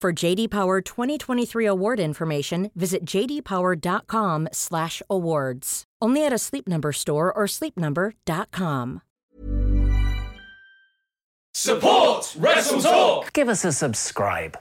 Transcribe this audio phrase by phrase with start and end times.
[0.00, 5.84] For JD Power 2023 award information, visit jdpower.com/awards.
[6.00, 9.02] Only at a Sleep Number store or sleepnumber.com.
[11.52, 13.30] Support Wrestle Talk.
[13.34, 14.56] Give us a subscribe.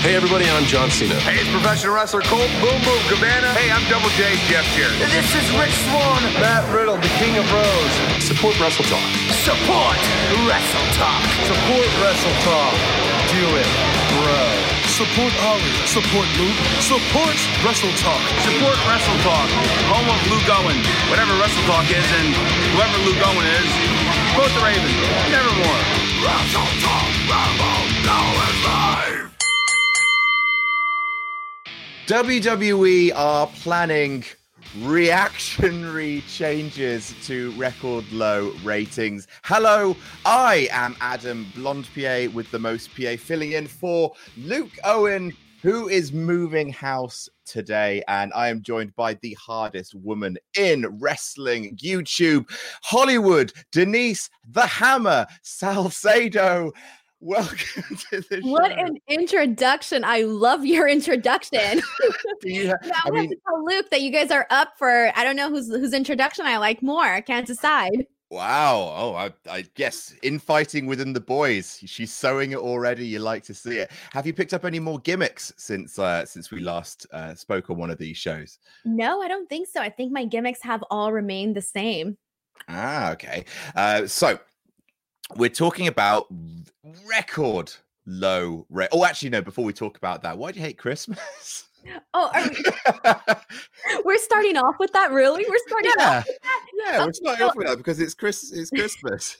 [0.00, 1.12] Hey everybody, I'm John Cena.
[1.20, 3.52] Hey, it's professional wrestler Colt Boom Boom Cabana.
[3.52, 4.96] Hey, I'm Double J Jeff Jarrett.
[5.12, 6.22] This is Rich Swann.
[6.40, 7.92] Matt Riddle, the King of Bros.
[8.24, 9.04] Support Wrestle Talk.
[9.44, 10.00] Support
[10.48, 11.20] Wrestle Talk.
[11.44, 12.72] Support Wrestle Talk.
[13.30, 13.68] Do it,
[14.14, 14.40] bro.
[14.86, 15.76] Support Ollie.
[15.84, 16.60] Support Luke.
[16.80, 18.22] Support Wrestle Talk.
[18.46, 19.48] Support Wrestle Talk.
[19.92, 20.78] Home of Luke Owen.
[21.10, 22.28] Whatever Wrestle Talk is, and
[22.72, 23.68] whoever Luke Owen is,
[24.34, 24.92] quote the Raven.
[25.32, 25.82] Nevermore.
[26.24, 27.08] Wrestle Talk.
[27.28, 27.72] Rambo.
[28.06, 29.26] Now is live.
[32.06, 34.24] WWE are planning
[34.80, 39.26] reactionary changes to record low ratings.
[39.44, 45.88] Hello, I am Adam Blampied with the most PA filling in for Luke Owen, who
[45.88, 48.02] is moving house today.
[48.08, 52.50] And I am joined by the hardest woman in wrestling YouTube,
[52.82, 56.72] Hollywood, Denise the Hammer Salcedo.
[57.20, 58.48] Welcome to the show.
[58.48, 60.04] What an introduction.
[60.04, 61.80] I love your introduction.
[62.42, 64.74] You ha- now I I have mean, to tell Luke that you guys are up
[64.78, 67.02] for I don't know whose whose introduction I like more.
[67.04, 68.06] I can't decide.
[68.30, 68.92] Wow.
[68.96, 71.80] Oh, I, I guess infighting within the boys.
[71.86, 73.06] She's sewing it already.
[73.06, 73.90] You like to see it.
[74.12, 77.78] Have you picked up any more gimmicks since uh, since we last uh, spoke on
[77.78, 78.58] one of these shows?
[78.84, 79.80] No, I don't think so.
[79.80, 82.18] I think my gimmicks have all remained the same.
[82.68, 83.44] Ah, okay.
[83.74, 84.38] Uh, so
[85.34, 86.26] we're talking about
[87.08, 87.72] record
[88.06, 88.88] low rate.
[88.92, 89.42] Oh, actually, no.
[89.42, 91.64] Before we talk about that, why do you hate Christmas?
[92.14, 95.12] Oh, are we, we're starting off with that.
[95.12, 96.66] Really, we're starting yeah, off with that.
[96.78, 96.98] yeah.
[97.00, 98.52] Oh, we're starting off with that because it's Chris.
[98.52, 99.36] It's Christmas.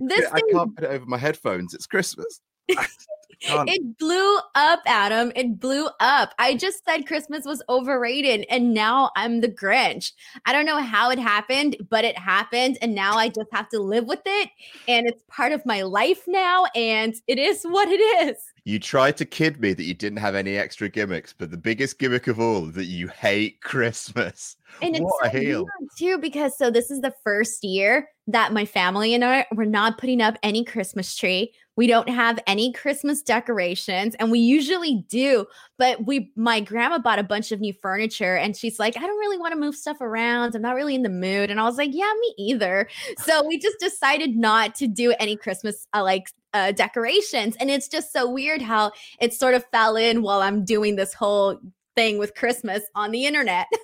[0.00, 1.74] This I thing can't put it over my headphones.
[1.74, 2.40] It's Christmas.
[3.44, 5.32] It blew up, Adam.
[5.34, 6.34] It blew up.
[6.38, 10.12] I just said Christmas was overrated, and now I'm the Grinch.
[10.46, 13.80] I don't know how it happened, but it happened, and now I just have to
[13.80, 14.50] live with it.
[14.88, 18.36] And it's part of my life now, and it is what it is.
[18.64, 21.98] You tried to kid me that you didn't have any extra gimmicks, but the biggest
[21.98, 24.56] gimmick of all is that you hate Christmas.
[24.80, 25.66] And it's what a so heel.
[25.98, 29.98] too because so this is the first year that my family and I we're not
[29.98, 31.52] putting up any Christmas tree.
[31.74, 35.46] We don't have any Christmas decorations, and we usually do.
[35.78, 39.18] But we, my grandma bought a bunch of new furniture, and she's like, "I don't
[39.18, 40.54] really want to move stuff around.
[40.54, 42.88] I'm not really in the mood." And I was like, "Yeah, me either."
[43.18, 47.88] So we just decided not to do any Christmas uh, like uh, decorations, and it's
[47.88, 51.58] just so weird how it sort of fell in while I'm doing this whole
[51.96, 53.66] thing with Christmas on the internet.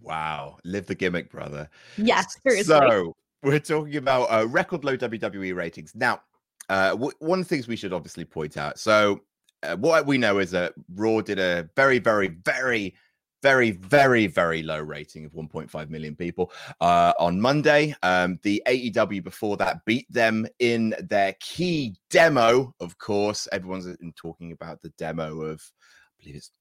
[0.00, 1.68] Wow, live the gimmick, brother.
[1.98, 2.64] yes, seriously.
[2.64, 5.94] So we're talking about uh, record low WWE ratings.
[5.94, 6.20] Now,
[6.68, 8.78] uh, w- one of the things we should obviously point out.
[8.78, 9.20] So,
[9.62, 12.94] uh, what we know is that Raw did a very, very, very,
[13.42, 17.94] very, very, very low rating of 1.5 million people uh, on Monday.
[18.02, 22.74] Um, the AEW before that beat them in their key demo.
[22.80, 26.52] Of course, everyone's been talking about the demo of, I believe it's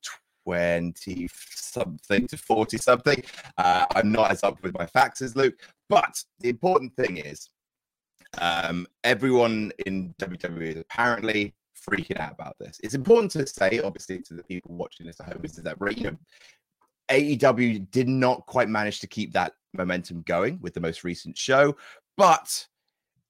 [0.47, 3.21] 20 something to 40 something.
[3.57, 5.55] Uh, I'm not as up with my facts as Luke,
[5.89, 7.49] but the important thing is
[8.39, 12.79] um, everyone in WWE is apparently freaking out about this.
[12.81, 16.03] It's important to say, obviously, to the people watching this at home, is that you
[16.03, 16.17] know
[17.11, 21.75] AEW did not quite manage to keep that momentum going with the most recent show,
[22.15, 22.65] but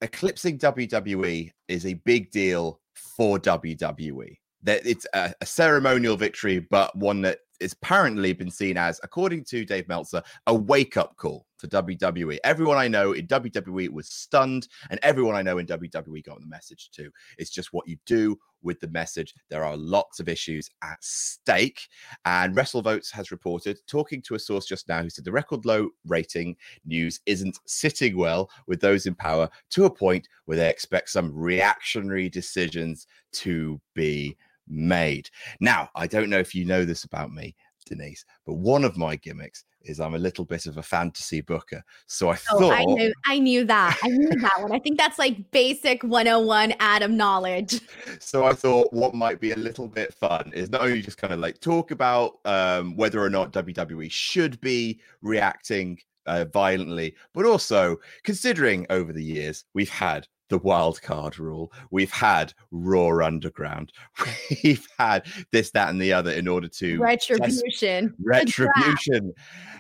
[0.02, 4.38] eclipsing WWE is a big deal for WWE.
[4.64, 9.44] That it's a, a ceremonial victory, but one that it's apparently been seen as, according
[9.46, 12.38] to Dave Meltzer, a wake up call for WWE.
[12.44, 16.48] Everyone I know in WWE was stunned, and everyone I know in WWE got the
[16.48, 17.10] message too.
[17.38, 19.34] It's just what you do with the message.
[19.50, 21.88] There are lots of issues at stake.
[22.26, 25.90] And WrestleVotes has reported, talking to a source just now who said the record low
[26.06, 26.56] rating
[26.86, 31.32] news isn't sitting well with those in power to a point where they expect some
[31.34, 34.38] reactionary decisions to be
[34.68, 35.30] made.
[35.60, 37.56] Now, I don't know if you know this about me,
[37.86, 41.84] Denise, but one of my gimmicks is I'm a little bit of a fantasy booker.
[42.08, 43.98] So I oh, thought I knew, I knew that.
[44.04, 44.72] I knew that one.
[44.72, 47.82] I think that's like basic 101 Adam knowledge.
[48.20, 51.34] So I thought what might be a little bit fun is not only just kind
[51.34, 57.46] of like talk about um, whether or not WWE should be reacting uh, violently, but
[57.46, 61.72] also considering over the years we've had the wild card rule.
[61.92, 63.92] We've had Raw Underground.
[64.64, 68.14] We've had this, that, and the other in order to retribution.
[68.24, 69.34] Retribution.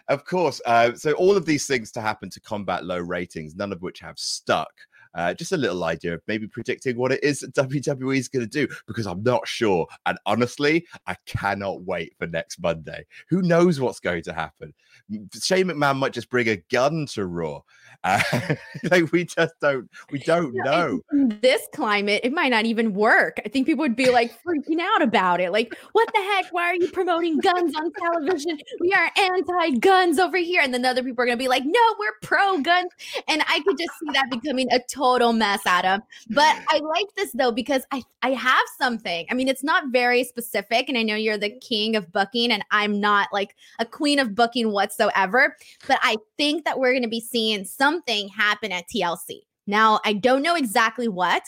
[0.07, 0.61] Of course.
[0.65, 3.99] Uh, so all of these things to happen to combat low ratings, none of which
[3.99, 4.71] have stuck.
[5.17, 8.47] Uh, just a little idea of maybe predicting what it is that WWE is going
[8.47, 9.87] to do because I'm not sure.
[10.05, 13.03] And honestly, I cannot wait for next Monday.
[13.29, 14.75] Who knows what's going to happen?
[15.41, 17.61] Shane McMahon might just bring a gun to Raw.
[18.03, 18.21] Uh,
[18.91, 21.01] like we just don't, we don't know.
[21.11, 23.39] This climate, it might not even work.
[23.45, 25.51] I think people would be like freaking out about it.
[25.51, 26.51] Like, what the heck?
[26.51, 28.59] Why are you promoting guns on television?
[28.79, 31.95] We are anti-guns over here, and then other people are going to be like, no,
[31.99, 32.91] we're pro-guns.
[33.27, 36.01] And I could just see that becoming a total mess, Adam.
[36.29, 39.25] But I like this though because I I have something.
[39.29, 42.63] I mean, it's not very specific, and I know you're the king of booking, and
[42.71, 45.55] I'm not like a queen of booking whatsoever.
[45.87, 49.41] But I think that we're going to be seeing something happen at TLC.
[49.69, 51.43] Now, I don't know exactly what,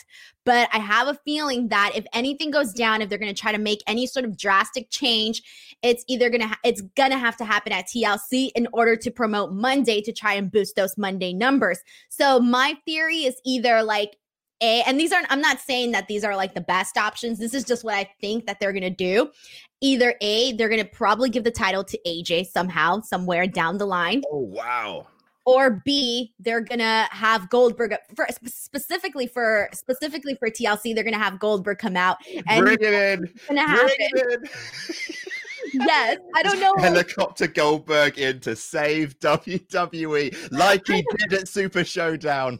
[0.45, 3.53] but I have a feeling that if anything goes down, if they're going to try
[3.53, 5.41] to make any sort of drastic change,
[5.81, 8.97] it's either going to ha- it's going to have to happen at TLC in order
[8.97, 11.79] to promote Monday to try and boost those Monday numbers.
[12.09, 14.17] So my theory is either like
[14.61, 17.39] a, and these aren't, I'm not saying that these are like the best options.
[17.39, 19.31] This is just what I think that they're going to do.
[19.79, 23.85] Either A, they're going to probably give the title to AJ somehow, somewhere down the
[23.85, 24.23] line.
[24.29, 25.07] Oh, wow
[25.49, 30.93] or B, they're gonna have Goldberg for specifically for specifically for TLC.
[30.93, 32.17] They're gonna have Goldberg come out
[32.47, 33.33] and bring it in.
[33.47, 33.89] Gonna happen.
[33.97, 34.49] It in.
[35.87, 36.73] yes, I don't know.
[36.77, 42.59] Helicopter Goldberg in to save WWE like he did at Super Showdown.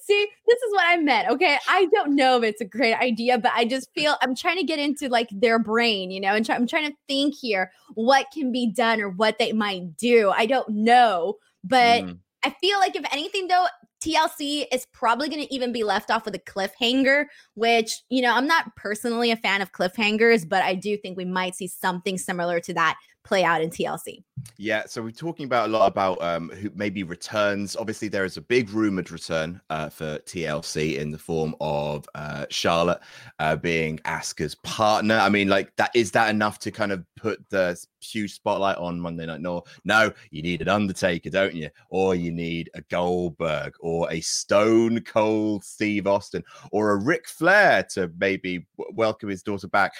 [0.00, 1.28] See, this is what I meant.
[1.30, 1.56] Okay.
[1.68, 4.64] I don't know if it's a great idea, but I just feel I'm trying to
[4.64, 8.26] get into like their brain, you know, and try, I'm trying to think here what
[8.32, 10.30] can be done or what they might do.
[10.30, 12.18] I don't know, but mm.
[12.44, 13.66] I feel like if anything though,
[14.02, 18.34] TLC is probably going to even be left off with a cliffhanger, which, you know,
[18.34, 22.18] I'm not personally a fan of cliffhangers, but I do think we might see something
[22.18, 24.22] similar to that play out in TLC.
[24.58, 27.76] Yeah, so we're talking about a lot about um, who maybe returns.
[27.76, 32.46] Obviously, there is a big rumored return uh, for TLC in the form of uh,
[32.50, 33.00] Charlotte
[33.38, 35.16] uh, being Asuka's partner.
[35.16, 39.00] I mean, like that is that enough to kind of put the huge spotlight on
[39.00, 41.70] Monday Night No, no, you need an Undertaker, don't you?
[41.90, 46.42] Or you need a Goldberg, or a Stone Cold Steve Austin,
[46.72, 49.92] or a Ric Flair to maybe welcome his daughter back.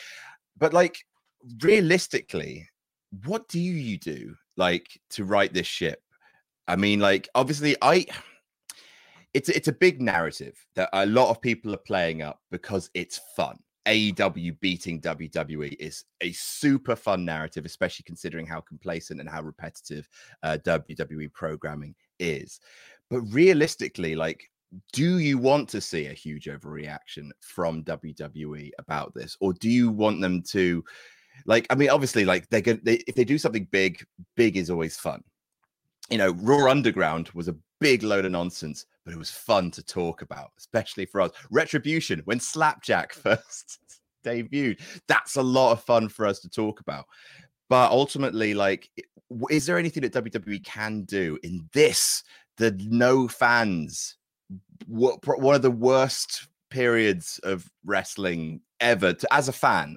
[0.59, 0.99] But like
[1.61, 2.69] realistically,
[3.25, 6.03] what do you do like to write this ship?
[6.67, 8.07] I mean, like obviously, I
[9.35, 13.21] it's it's a big narrative that a lot of people are playing up because it's
[13.37, 13.59] fun.
[13.87, 20.09] AEW beating WWE is a super fun narrative, especially considering how complacent and how repetitive
[20.45, 22.61] uh, WWE programming is.
[23.11, 24.49] But realistically, like,
[24.93, 29.91] do you want to see a huge overreaction from WWE about this, or do you
[29.91, 30.85] want them to
[31.47, 34.05] like, I mean, obviously, like they're going they, if they do something big,
[34.37, 35.23] big is always fun.
[36.11, 39.83] You know, Raw Underground was a big load of nonsense, but it was fun to
[39.83, 41.31] talk about, especially for us.
[41.51, 43.79] Retribution, when Slapjack first
[44.25, 47.07] debuted, that's a lot of fun for us to talk about.
[47.69, 48.91] But ultimately, like,
[49.51, 52.23] is there anything that WWE can do in this,
[52.59, 54.17] the no fans,
[54.87, 59.97] What one of the worst periods of wrestling ever to, as a fan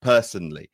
[0.00, 0.70] personally.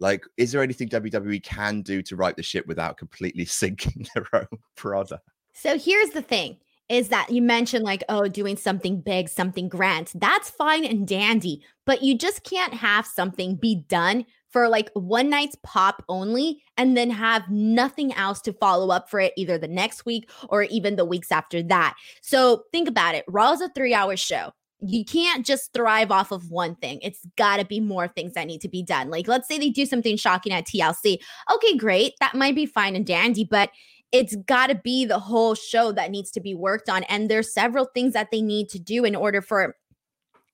[0.00, 4.26] Like, is there anything WWE can do to right the ship without completely sinking their
[4.32, 5.28] own product?
[5.52, 6.56] So here's the thing
[6.88, 10.10] is that you mentioned like oh doing something big something grand.
[10.14, 15.28] That's fine and dandy but you just can't have something be done for like one
[15.28, 19.66] night's pop only and then have nothing else to follow up for it either the
[19.66, 21.96] next week or even the weeks after that.
[22.22, 26.32] So think about it raw is a three hour show you can't just thrive off
[26.32, 27.00] of one thing.
[27.02, 29.10] It's got to be more things that need to be done.
[29.10, 31.18] Like, let's say they do something shocking at TLC.
[31.54, 32.14] Okay, great.
[32.20, 33.70] That might be fine and dandy, but
[34.12, 37.04] it's got to be the whole show that needs to be worked on.
[37.04, 39.76] And there's several things that they need to do in order for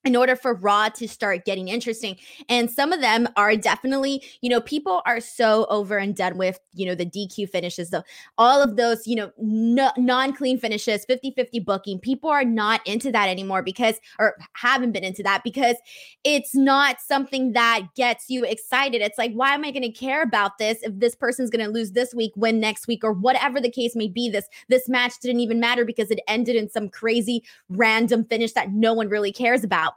[0.06, 2.16] in order for Raw to start getting interesting.
[2.48, 6.60] And some of them are definitely, you know, people are so over and done with,
[6.74, 8.04] you know, the DQ finishes, the,
[8.38, 11.98] all of those, you know, no, non clean finishes, 50 50 booking.
[11.98, 15.74] People are not into that anymore because, or haven't been into that because
[16.22, 19.02] it's not something that gets you excited.
[19.02, 21.70] It's like, why am I going to care about this if this person's going to
[21.70, 24.30] lose this week, win next week, or whatever the case may be?
[24.30, 28.70] This, this match didn't even matter because it ended in some crazy random finish that
[28.70, 29.95] no one really cares about.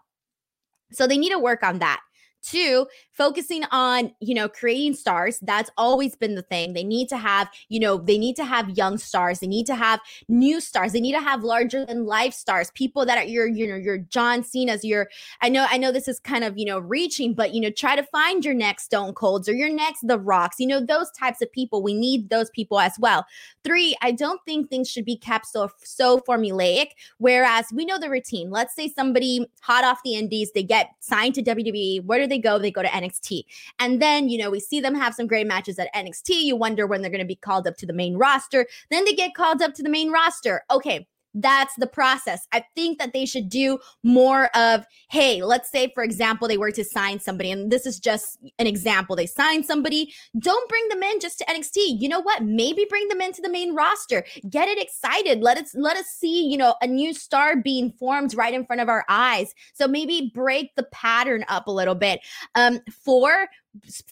[0.92, 2.02] So they need to work on that.
[2.42, 5.40] Two, focusing on, you know, creating stars.
[5.42, 6.74] That's always been the thing.
[6.74, 9.40] They need to have, you know, they need to have young stars.
[9.40, 10.94] They need to have new stars.
[10.94, 12.72] They need to have larger than life stars.
[12.72, 15.10] People that are your, you know, your John Cena's, your,
[15.42, 17.98] I know, I know this is kind of, you know, reaching, but, you know, try
[17.98, 21.42] to find your next Stone Colds or your next The Rocks, you know, those types
[21.42, 21.84] of people.
[21.84, 23.26] We need those people as well.
[23.66, 26.92] Three, I don't think things should be kept so, so formulaic.
[27.18, 28.50] Whereas we know the routine.
[28.50, 32.06] Let's say somebody hot off the indies, they get signed to WWE.
[32.06, 32.58] Where do they go?
[32.58, 33.44] They go to NXT.
[33.80, 36.44] And then, you know, we see them have some great matches at NXT.
[36.44, 38.68] You wonder when they're going to be called up to the main roster.
[38.90, 40.64] Then they get called up to the main roster.
[40.72, 42.48] Okay, that's the process.
[42.52, 46.72] I think that they should do more of, hey, let's say, for example, they were
[46.72, 49.16] to sign somebody, and this is just an example.
[49.16, 52.02] They sign somebody, don't bring them in just to NXT.
[52.02, 52.44] You know what?
[52.44, 54.24] Maybe bring them into the main roster.
[54.50, 55.42] Get it excited.
[55.42, 58.82] Let us let us see, you know, a new star being formed right in front
[58.82, 59.54] of our eyes.
[59.74, 62.22] So maybe break the pattern up a little bit.
[62.56, 63.48] Um, four,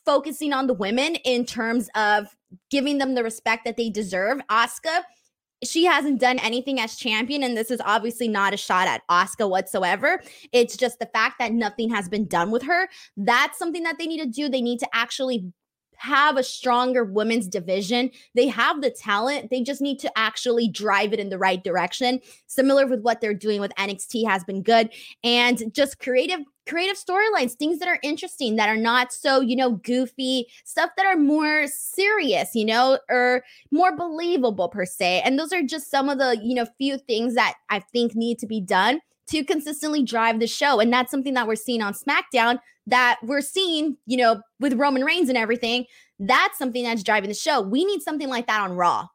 [0.05, 2.27] focusing on the women in terms of
[2.69, 4.39] giving them the respect that they deserve.
[4.50, 5.01] Asuka
[5.63, 9.49] she hasn't done anything as champion and this is obviously not a shot at Asuka
[9.49, 10.21] whatsoever.
[10.51, 12.89] It's just the fact that nothing has been done with her.
[13.15, 14.49] That's something that they need to do.
[14.49, 15.51] They need to actually
[15.98, 18.12] have a stronger women's division.
[18.36, 19.50] They have the talent.
[19.50, 22.20] They just need to actually drive it in the right direction.
[22.48, 24.89] Similar with what they're doing with NXT has been good
[25.24, 29.72] and just creative creative storylines, things that are interesting that are not so, you know,
[29.72, 35.22] goofy, stuff that are more serious, you know, or more believable per se.
[35.24, 38.38] And those are just some of the, you know, few things that I think need
[38.39, 40.79] to be done to consistently drive the show.
[40.79, 45.03] And that's something that we're seeing on SmackDown that we're seeing, you know, with Roman
[45.03, 45.86] Reigns and everything.
[46.19, 47.62] That's something that's driving the show.
[47.62, 49.07] We need something like that on Raw.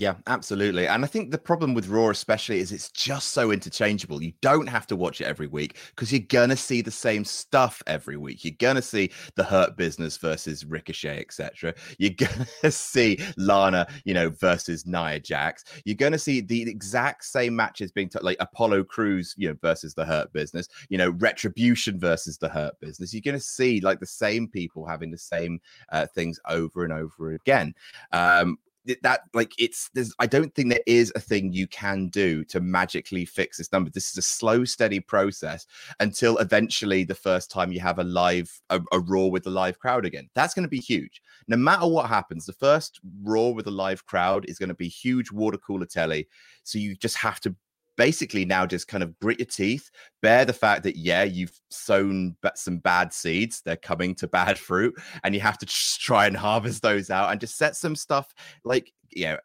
[0.00, 0.88] Yeah, absolutely.
[0.88, 4.22] And I think the problem with Raw, especially, is it's just so interchangeable.
[4.22, 7.22] You don't have to watch it every week because you're going to see the same
[7.22, 8.42] stuff every week.
[8.42, 11.74] You're going to see the Hurt Business versus Ricochet, etc.
[11.98, 15.64] You're going to see Lana, you know, versus Nia Jax.
[15.84, 19.56] You're going to see the exact same matches being t- like Apollo Crews, you know,
[19.60, 23.12] versus the Hurt Business, you know, Retribution versus the Hurt Business.
[23.12, 25.60] You're going to see like the same people having the same
[25.92, 27.74] uh, things over and over again.
[28.12, 28.56] Um,
[29.02, 32.60] that like it's there's i don't think there is a thing you can do to
[32.60, 33.90] magically fix this number.
[33.90, 35.66] This is a slow steady process
[36.00, 39.78] until eventually the first time you have a live a, a raw with a live
[39.78, 40.28] crowd again.
[40.34, 41.22] That's going to be huge.
[41.48, 44.88] No matter what happens the first raw with a live crowd is going to be
[44.88, 46.28] huge water cooler telly.
[46.64, 47.54] So you just have to
[48.00, 49.90] basically now just kind of grit your teeth,
[50.22, 54.94] bear the fact that, yeah, you've sown some bad seeds, they're coming to bad fruit,
[55.22, 58.32] and you have to try and harvest those out and just set some stuff
[58.64, 59.36] like, you know,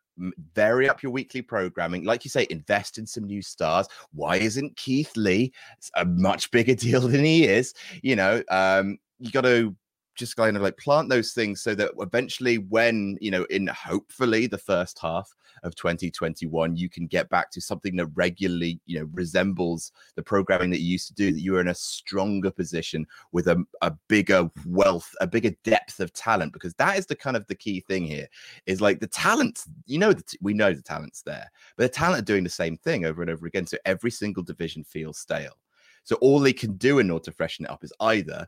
[0.53, 2.05] vary up your weekly programming.
[2.05, 3.89] Like you say, invest in some new stars.
[4.13, 5.51] Why isn't Keith Lee
[5.97, 7.74] a much bigger deal than he is?
[8.03, 9.75] You know, um, you got to
[10.15, 14.48] just kind of like plant those things so that eventually when you know in hopefully
[14.48, 19.07] the first half of 2021 you can get back to something that regularly you know
[19.13, 23.48] resembles the programming that you used to do that you're in a stronger position with
[23.48, 27.45] a, a bigger wealth a bigger depth of talent because that is the kind of
[27.48, 28.27] the key thing here
[28.65, 32.22] is like the talent you know that we know the talent's there but the talent
[32.22, 35.57] are doing the same thing over and over again so every single division feels stale.
[36.03, 38.48] So all they can do in order to freshen it up is either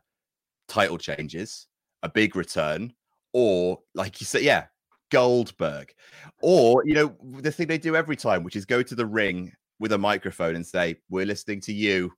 [0.68, 1.66] title changes,
[2.02, 2.92] a big return,
[3.32, 4.66] or like you said, yeah,
[5.10, 5.92] Goldberg.
[6.40, 9.52] Or, you know, the thing they do every time, which is go to the ring
[9.78, 12.12] with a microphone and say, We're listening to you.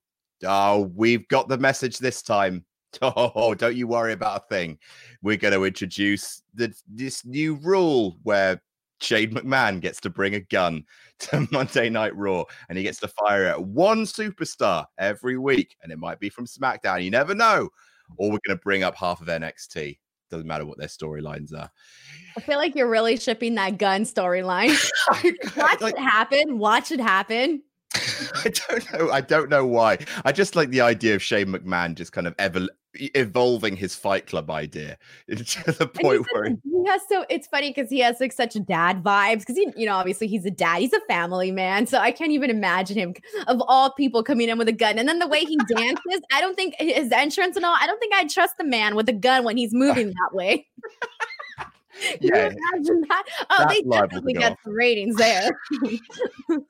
[0.45, 2.65] Oh, we've got the message this time.
[3.03, 4.77] Oh, don't you worry about a thing.
[5.23, 8.61] We're going to introduce the, this new rule where
[9.01, 10.83] Shane McMahon gets to bring a gun
[11.21, 15.77] to Monday Night Raw and he gets to fire at one superstar every week.
[15.85, 17.05] And it might be from SmackDown.
[17.05, 17.71] You never know
[18.17, 19.99] or we're going to bring up half of NXT.
[20.31, 21.71] Doesn't matter what their storylines are.
[22.37, 24.71] I feel like you're really shipping that gun storyline.
[25.57, 26.59] Watch like, it happen.
[26.59, 27.63] Watch it happen.
[27.95, 29.11] I don't know.
[29.11, 29.99] I don't know why.
[30.25, 34.27] I just like the idea of Shane McMahon just kind of ever evolving his Fight
[34.27, 37.25] Club idea to the point where he, he has so.
[37.29, 40.45] It's funny because he has like such dad vibes because he, you know, obviously he's
[40.45, 40.81] a dad.
[40.81, 43.15] He's a family man, so I can't even imagine him
[43.47, 44.99] of all people coming in with a gun.
[44.99, 47.77] And then the way he dances, I don't think his entrance and all.
[47.81, 50.67] I don't think I'd trust the man with a gun when he's moving that way.
[52.21, 53.25] yeah, imagine that.
[53.51, 55.51] Oh, they definitely got some ratings there.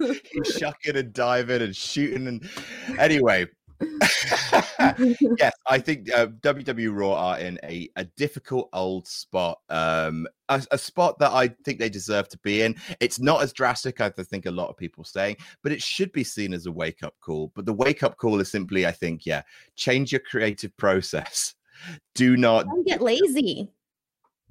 [0.01, 2.51] He's shucking and diving and shooting and
[2.99, 3.47] anyway.
[5.39, 10.63] yes, I think uh, WWE Raw are in a, a difficult old spot, um, a,
[10.71, 12.77] a, spot that I think they deserve to be in.
[13.01, 16.13] It's not as drastic as I think a lot of people saying, but it should
[16.13, 17.53] be seen as a wake up call.
[17.55, 19.43] But the wake up call is simply, I think, yeah,
[19.77, 21.55] change your creative process.
[22.15, 23.71] Do not Don't get lazy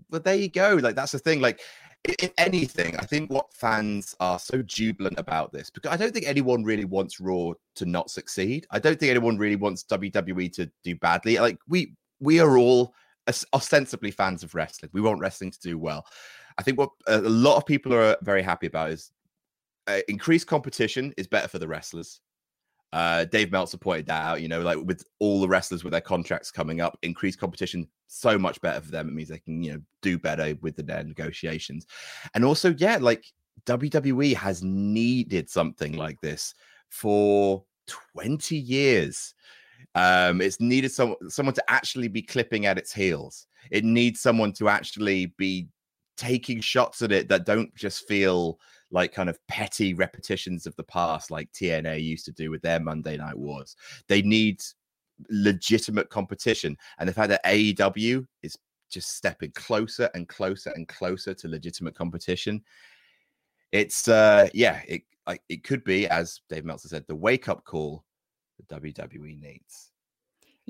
[0.10, 0.80] but there you go.
[0.82, 1.42] Like that's the thing.
[1.42, 1.62] Like
[2.04, 6.28] if anything, I think what fans are so jubilant about this because I don't think
[6.28, 8.66] anyone really wants Raw to not succeed.
[8.72, 11.38] I don't think anyone really wants WWE to do badly.
[11.40, 12.94] Like we we are all
[13.54, 14.90] ostensibly fans of wrestling.
[14.94, 16.06] We want wrestling to do well.
[16.58, 19.12] I think what a lot of people are very happy about is
[19.88, 22.22] uh, increased competition is better for the wrestlers.
[22.92, 24.42] Uh, Dave Meltzer pointed that out.
[24.42, 28.38] You know, like with all the wrestlers with their contracts coming up, increased competition so
[28.38, 29.08] much better for them.
[29.08, 31.86] It means they can you know do better with their negotiations,
[32.34, 33.26] and also yeah, like
[33.66, 36.56] WWE has needed something like this
[36.90, 39.36] for twenty years.
[39.96, 43.48] Um, it's needed some someone to actually be clipping at its heels.
[43.72, 45.68] It needs someone to actually be
[46.18, 48.60] taking shots at it that don't just feel
[48.92, 52.80] like kind of petty repetitions of the past, like TNA used to do with their
[52.80, 53.76] Monday Night Wars.
[54.08, 54.62] They need
[55.30, 56.78] legitimate competition.
[56.98, 58.58] And the fact that AEW is
[58.90, 62.64] just stepping closer and closer and closer to legitimate competition,
[63.72, 65.04] it's uh yeah, it
[65.48, 68.04] it could be, as Dave Meltzer said, the wake up call
[68.58, 69.89] the WWE needs.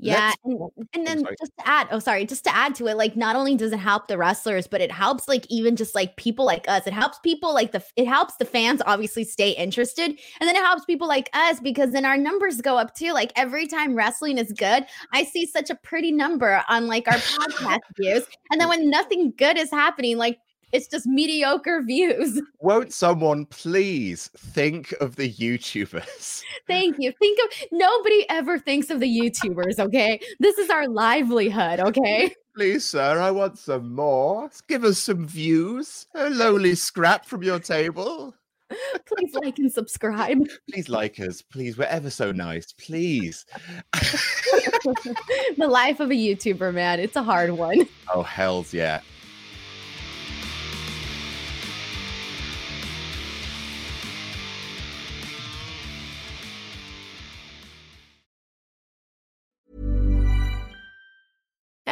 [0.02, 0.60] Yeah, and,
[0.94, 3.54] and, then just to add, oh sorry, just to add to it, like not only
[3.54, 6.86] does it help the wrestlers, but it helps like even just like people like us.
[6.86, 10.62] It helps people like the it helps the fans obviously stay interested, and then it
[10.62, 13.12] helps people like us because then our numbers go up too.
[13.12, 17.14] Like every time wrestling is good, I see such a pretty number on like our
[17.18, 20.38] podcast views, and then when nothing good is happening, like
[20.72, 22.40] it's just mediocre views.
[22.60, 26.42] Won't someone please think of the YouTubers?
[26.66, 27.12] Thank you.
[27.18, 30.20] Think of nobody ever thinks of the YouTubers, okay?
[30.38, 32.34] This is our livelihood, okay?
[32.56, 34.50] Please, sir, I want some more.
[34.68, 36.06] Give us some views.
[36.14, 38.34] A lowly scrap from your table.
[39.06, 40.38] Please like and subscribe.
[40.70, 41.42] Please like us.
[41.42, 42.72] Please, we're ever so nice.
[42.72, 43.44] Please.
[45.56, 47.00] the life of a YouTuber, man.
[47.00, 47.86] It's a hard one.
[48.12, 49.00] Oh, hells yeah.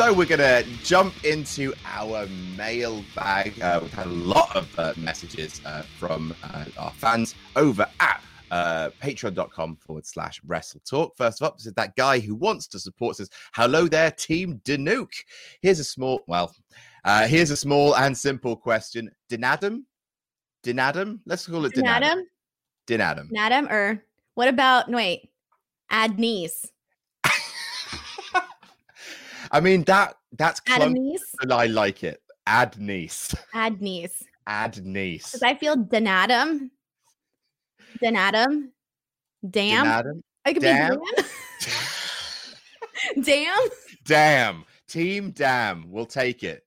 [0.00, 3.60] so we're gonna jump into our mailbag.
[3.60, 8.22] Uh, we've had a lot of uh, messages uh, from uh, our fans over at
[8.50, 11.14] uh, patreon.com forward slash wrestle talk.
[11.18, 15.22] First up, this is that guy who wants to support says, Hello there, Team Danuke.
[15.60, 16.56] Here's a small, well,
[17.04, 19.10] uh, here's a small and simple question.
[19.30, 19.82] Dinadam?
[20.64, 21.18] Dinadam?
[21.26, 22.22] Let's call it Dinadam.
[22.86, 23.30] Dinadam.
[23.30, 25.28] Dinadam, or what about, no, wait,
[25.92, 26.68] Adnice?
[29.50, 30.94] I mean that that's Adam
[31.40, 32.22] and I like it.
[32.46, 33.34] Adnice.
[33.54, 34.22] Adnice.
[34.48, 35.32] Adnice.
[35.32, 36.70] Because I feel Denadam.
[38.02, 38.68] Denadam.
[39.48, 39.86] Damn.
[39.86, 40.22] Dinadam?
[40.44, 40.98] I could Damn.
[40.98, 41.26] be Dan.
[43.22, 43.68] Damn.
[44.04, 44.64] Damn.
[44.88, 45.90] Team Damn.
[45.90, 46.64] We'll take it.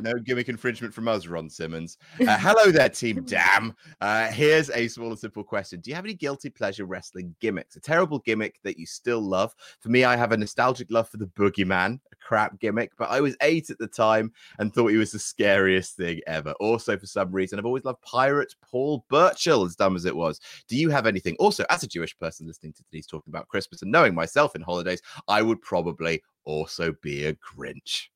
[0.00, 1.98] No gimmick infringement from us, Ron Simmons.
[2.20, 3.74] Uh, hello there, Team Damn.
[4.00, 7.76] Uh, here's a small and simple question Do you have any guilty pleasure wrestling gimmicks?
[7.76, 9.54] A terrible gimmick that you still love?
[9.80, 13.20] For me, I have a nostalgic love for the Boogeyman, a crap gimmick, but I
[13.20, 16.52] was eight at the time and thought he was the scariest thing ever.
[16.60, 20.40] Also, for some reason, I've always loved Pirate Paul Burchill, as dumb as it was.
[20.68, 21.36] Do you have anything?
[21.38, 24.62] Also, as a Jewish person listening to these talking about Christmas and knowing myself in
[24.62, 28.08] holidays, I would probably also be a Grinch.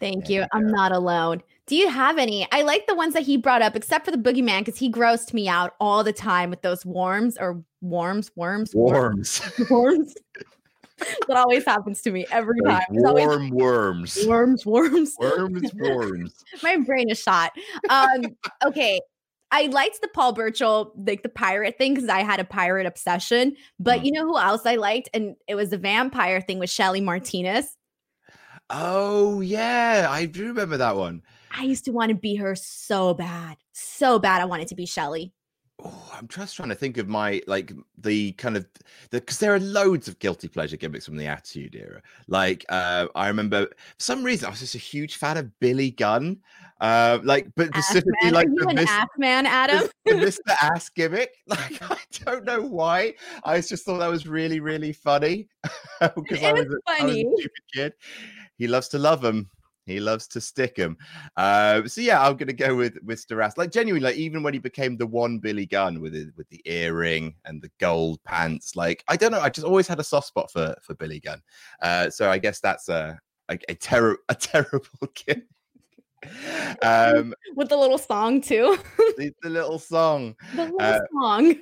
[0.00, 0.44] Thank you.
[0.52, 1.42] I'm not alone.
[1.66, 2.46] Do you have any?
[2.52, 5.34] I like the ones that he brought up, except for the boogeyman, because he grossed
[5.34, 9.42] me out all the time with those worms or worms, worms, Worms.
[9.68, 10.14] worms.
[11.28, 12.82] that always happens to me every time.
[12.90, 14.18] Warm worms.
[14.26, 15.14] worms, worms.
[15.18, 16.44] Worms, worms.
[16.62, 17.52] My brain is shot.
[17.90, 18.22] Um,
[18.64, 19.00] okay.
[19.52, 23.56] I liked the Paul Burchill, like the pirate thing, because I had a pirate obsession.
[23.78, 25.08] But you know who else I liked?
[25.14, 27.76] And it was the vampire thing with Shelly Martinez.
[28.70, 31.22] Oh yeah, I do remember that one.
[31.56, 33.56] I used to want to be her so bad.
[33.72, 34.42] So bad.
[34.42, 35.32] I wanted to be Shelly.
[35.84, 38.66] Oh, I'm just trying to think of my like the kind of
[39.10, 42.00] the because there are loads of guilty pleasure gimmicks from the Attitude Era.
[42.28, 45.90] Like uh, I remember for some reason I was just a huge fan of Billy
[45.90, 46.38] Gunn.
[46.80, 49.88] Uh, like but specifically Man, like the an Mis- ass man, Adam?
[50.06, 50.38] the Mr.
[50.62, 51.30] Ass gimmick.
[51.46, 53.14] Like I don't know why.
[53.44, 55.48] I just thought that was really really funny
[56.00, 57.92] because I It was, was a, I was a stupid kid.
[58.58, 59.50] He loves to love him.
[59.86, 60.96] He loves to stick him.
[61.36, 63.44] Uh, so yeah, I'm gonna go with Mr.
[63.44, 63.56] Ass.
[63.56, 66.60] Like genuinely, like even when he became the one Billy Gunn with it, with the
[66.64, 70.26] earring and the gold pants, like I don't know, I just always had a soft
[70.26, 71.40] spot for for Billy Gunn.
[71.82, 73.16] Uh, so I guess that's a
[73.48, 75.42] a, a terror a terrible kid.
[76.82, 78.76] um, With the little song too.
[79.16, 80.34] the, the little song.
[80.56, 81.54] the little Uh, song.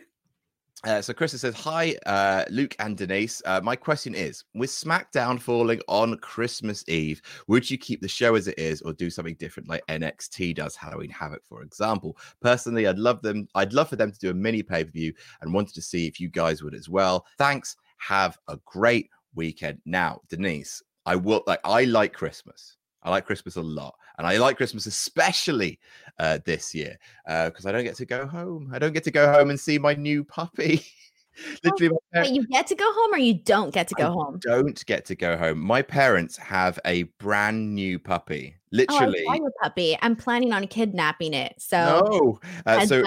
[0.84, 3.40] Uh, so Krista says, "Hi, uh, Luke and Denise.
[3.46, 8.34] Uh, my question is: With SmackDown falling on Christmas Eve, would you keep the show
[8.34, 12.18] as it is, or do something different like NXT does Halloween Havoc, for example?
[12.42, 13.48] Personally, I'd love them.
[13.54, 16.06] I'd love for them to do a mini pay per view, and wanted to see
[16.06, 17.24] if you guys would as well.
[17.38, 17.76] Thanks.
[17.96, 19.80] Have a great weekend.
[19.86, 21.60] Now, Denise, I will like.
[21.64, 22.76] I like Christmas.
[23.04, 25.78] I like Christmas a lot, and I like Christmas especially
[26.18, 28.70] uh, this year because I don't get to go home.
[28.72, 30.84] I don't get to go home and see my new puppy.
[31.64, 34.04] Literally, my par- Wait, you get to go home or you don't get to go
[34.04, 34.38] I home?
[34.40, 35.58] don't get to go home.
[35.58, 38.54] My parents have a brand new puppy.
[38.56, 39.98] Oh, Literally, your puppy.
[40.00, 41.54] I'm planning on kidnapping it.
[41.58, 42.40] So no.
[42.66, 43.02] Uh, so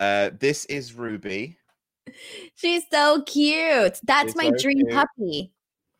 [0.00, 1.56] uh, this is Ruby.
[2.54, 4.00] she's so cute.
[4.02, 4.90] That's She's my so dream cute.
[4.92, 5.53] puppy.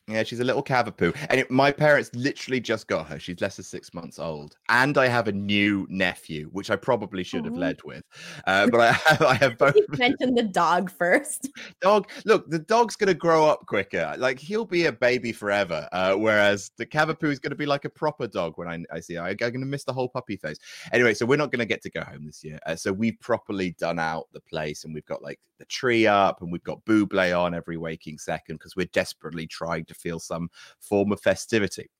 [0.07, 1.17] Yeah, she's a little cavapoo.
[1.31, 3.19] And it, my parents literally just got her.
[3.19, 4.57] She's less than six months old.
[4.69, 8.05] And I have a new nephew, which I probably should have led with.
[8.47, 9.75] Uh, but I have, I have both.
[9.77, 11.49] You mentioned the dog first.
[11.81, 16.15] dog look the dog's gonna grow up quicker like he'll be a baby forever uh,
[16.15, 19.21] whereas the cavapoo is gonna be like a proper dog when i, I see it.
[19.21, 20.59] I, i'm gonna miss the whole puppy phase
[20.93, 23.73] anyway so we're not gonna get to go home this year uh, so we've properly
[23.79, 27.39] done out the place and we've got like the tree up and we've got Buble
[27.39, 30.49] on every waking second because we're desperately trying to feel some
[30.81, 31.91] form of festivity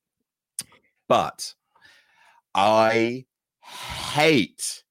[1.09, 1.55] but
[2.55, 3.25] i
[3.61, 4.85] hate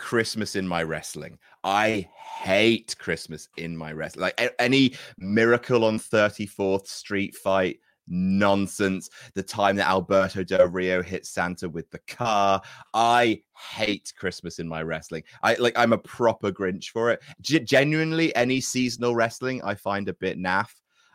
[0.00, 1.38] Christmas in my wrestling.
[1.62, 2.08] I
[2.40, 4.22] hate Christmas in my wrestling.
[4.22, 9.10] Like any miracle on 34th Street fight nonsense.
[9.34, 12.62] The time that Alberto Del Rio hit Santa with the car.
[12.94, 13.42] I
[13.74, 15.22] hate Christmas in my wrestling.
[15.42, 17.20] I like I'm a proper Grinch for it.
[17.42, 20.70] G- genuinely any seasonal wrestling I find a bit naff.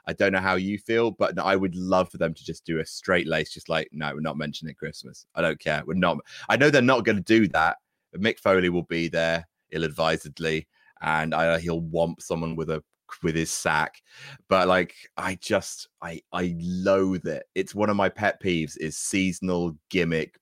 [0.08, 2.80] I don't know how you feel, but I would love for them to just do
[2.80, 5.26] a straight lace, just like, no, we're not mentioning Christmas.
[5.36, 5.84] I don't care.
[5.86, 6.18] We're not.
[6.50, 7.78] I know they're not going to do that.
[8.12, 10.68] But Mick Foley will be there ill-advisedly,
[11.02, 12.84] and I, uh, he'll womp someone with a
[13.22, 14.02] with his sack.
[14.50, 17.46] But like, I just, I, I loathe it.
[17.54, 20.40] It's one of my pet peeves is seasonal gimmick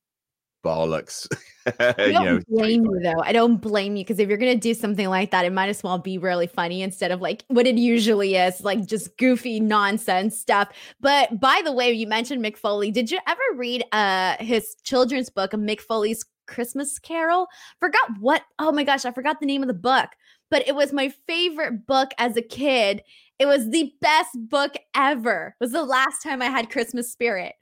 [0.63, 1.27] bollocks.
[1.79, 3.21] I don't you know, blame you though.
[3.21, 5.83] I don't blame you because if you're gonna do something like that, it might as
[5.83, 10.37] well be really funny instead of like what it usually is, like just goofy nonsense
[10.39, 10.69] stuff.
[10.99, 12.91] But by the way, you mentioned Mick Foley.
[12.91, 17.47] Did you ever read uh his children's book, Mick Foley's Christmas Carol?
[17.79, 18.43] Forgot what?
[18.59, 20.09] Oh my gosh, I forgot the name of the book,
[20.49, 23.03] but it was my favorite book as a kid.
[23.39, 25.55] It was the best book ever.
[25.59, 27.55] It was the last time I had Christmas spirit.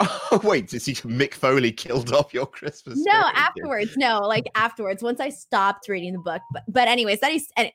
[0.00, 2.98] Oh wait, did see Mick Foley killed off your Christmas?
[3.04, 3.96] No, afterwards.
[3.96, 5.02] No, like afterwards.
[5.02, 7.70] Once I stopped reading the book, but but anyways, that is and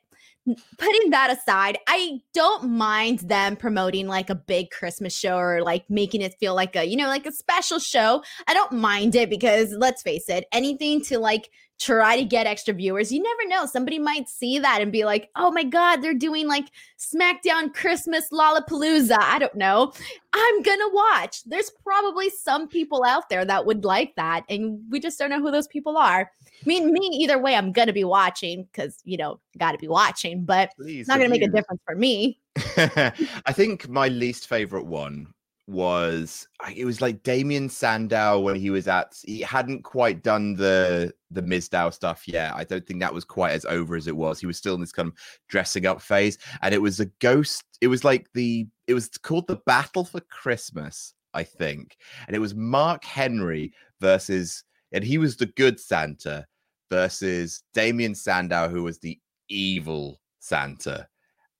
[0.78, 5.88] putting that aside, I don't mind them promoting like a big Christmas show or like
[5.88, 8.22] making it feel like a you know like a special show.
[8.46, 12.72] I don't mind it because let's face it, anything to like try to get extra
[12.72, 13.12] viewers.
[13.12, 13.66] You never know.
[13.66, 16.66] Somebody might see that and be like, oh my God, they're doing like
[16.98, 19.18] SmackDown Christmas Lollapalooza.
[19.18, 19.92] I don't know.
[20.32, 21.42] I'm going to watch.
[21.44, 24.44] There's probably some people out there that would like that.
[24.48, 26.30] And we just don't know who those people are.
[26.62, 29.78] I mean, me, either way, I'm going to be watching because, you know, got to
[29.78, 32.40] be watching, but Please, it's not going to make a difference for me.
[32.76, 35.28] I think my least favorite one
[35.68, 41.12] was it was like Damien Sandow when he was at he hadn't quite done the
[41.30, 42.54] the Mizdow stuff yet.
[42.54, 44.38] I don't think that was quite as over as it was.
[44.38, 45.14] He was still in this kind of
[45.48, 47.64] dressing up phase, and it was a ghost.
[47.80, 52.40] It was like the it was called the Battle for Christmas, I think, and it
[52.40, 56.46] was Mark Henry versus and he was the good Santa
[56.90, 59.18] versus Damien Sandow, who was the
[59.48, 61.08] evil Santa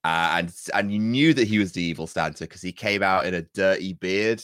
[0.06, 3.26] uh, and and you knew that he was the evil Santa because he came out
[3.26, 4.40] in a dirty beard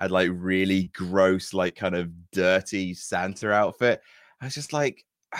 [0.00, 4.00] and like really gross, like kind of dirty Santa outfit.
[4.40, 5.04] I was just like,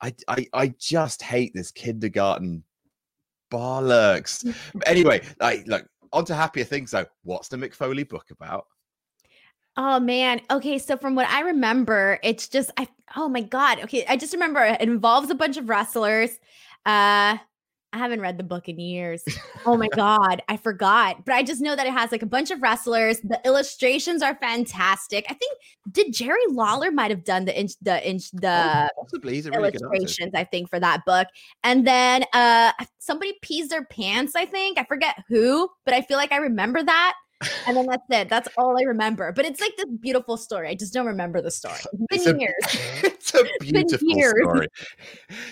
[0.00, 2.62] I I I just hate this kindergarten
[3.52, 4.46] bollocks.
[4.86, 7.06] anyway, like look, on to happier things though.
[7.24, 8.66] What's the Mick Foley book about?
[9.76, 10.40] Oh man.
[10.50, 13.80] Okay, so from what I remember, it's just I oh my god.
[13.80, 16.38] Okay, I just remember it involves a bunch of wrestlers.
[16.86, 17.38] Uh
[17.92, 19.24] I haven't read the book in years.
[19.66, 21.24] Oh my god, I forgot.
[21.24, 23.20] But I just know that it has like a bunch of wrestlers.
[23.20, 25.26] The illustrations are fantastic.
[25.28, 25.58] I think
[25.90, 29.50] did Jerry Lawler might have done the inch the inch the oh, possibly he's a
[29.50, 31.26] really illustrations I think for that book.
[31.64, 34.78] And then uh somebody pees their pants, I think.
[34.78, 37.14] I forget who, but I feel like I remember that.
[37.66, 38.28] And then that's it.
[38.28, 39.32] That's all I remember.
[39.32, 40.68] But it's like this beautiful story.
[40.68, 41.74] I just don't remember the story.
[42.10, 42.94] It's been it's years.
[42.94, 43.44] A, it's a
[43.98, 44.68] beautiful story.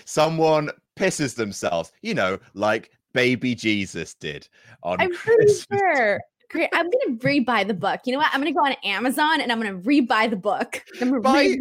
[0.04, 4.48] Someone pisses themselves, you know, like baby Jesus did
[4.82, 5.66] on I'm Christmas.
[5.72, 6.20] sure.
[6.50, 6.70] Great.
[6.72, 8.00] I'm gonna rebuy the book.
[8.06, 8.30] You know what?
[8.32, 10.82] I'm gonna go on Amazon and I'm gonna rebuy the book.
[11.00, 11.60] I'm gonna buy, read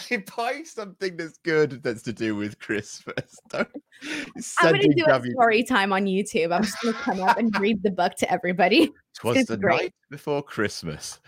[0.00, 0.26] it.
[0.36, 3.40] buy something that's good that's to do with Christmas.
[3.48, 3.68] Don't,
[4.60, 6.54] I'm gonna do a story time on YouTube.
[6.54, 8.92] I'm just gonna come up and read the book to everybody.
[9.14, 9.80] Twas the great.
[9.80, 11.18] night before Christmas.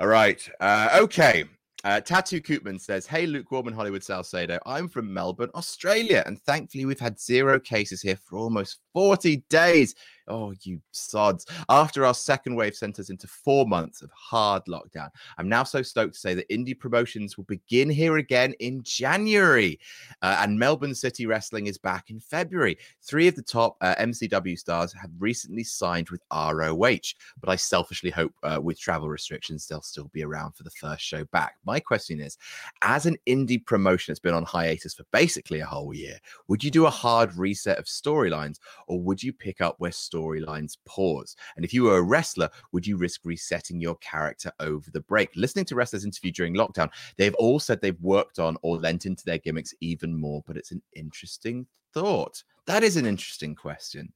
[0.00, 0.48] All right.
[0.58, 1.44] Uh, okay.
[1.84, 4.58] Uh, Tattoo Koopman says, Hey, lukewarm and Hollywood Salcedo.
[4.66, 9.94] I'm from Melbourne, Australia, and thankfully we've had zero cases here for almost 40 days.
[10.28, 11.46] Oh, you sods.
[11.68, 15.08] After our second wave sent us into four months of hard lockdown,
[15.38, 19.80] I'm now so stoked to say that indie promotions will begin here again in January.
[20.20, 22.76] Uh, and Melbourne City Wrestling is back in February.
[23.02, 28.10] Three of the top uh, MCW stars have recently signed with ROH, but I selfishly
[28.10, 31.54] hope uh, with travel restrictions, they'll still be around for the first show back.
[31.64, 32.36] My question is
[32.82, 36.70] as an indie promotion that's been on hiatus for basically a whole year, would you
[36.70, 38.58] do a hard reset of storylines
[38.88, 41.36] or would you pick up where storylines pause?
[41.56, 45.30] And if you were a wrestler, would you risk resetting your character over the break?
[45.36, 49.24] Listening to wrestlers interview during lockdown, they've all said they've worked on or lent into
[49.24, 52.42] their gimmicks even more, but it's an interesting thought.
[52.66, 54.12] That is an interesting question.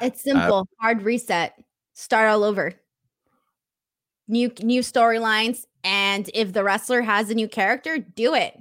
[0.00, 1.62] It's uh, simple, hard reset,
[1.94, 2.72] start all over.
[4.26, 8.58] New new storylines, and if the wrestler has a new character, do it.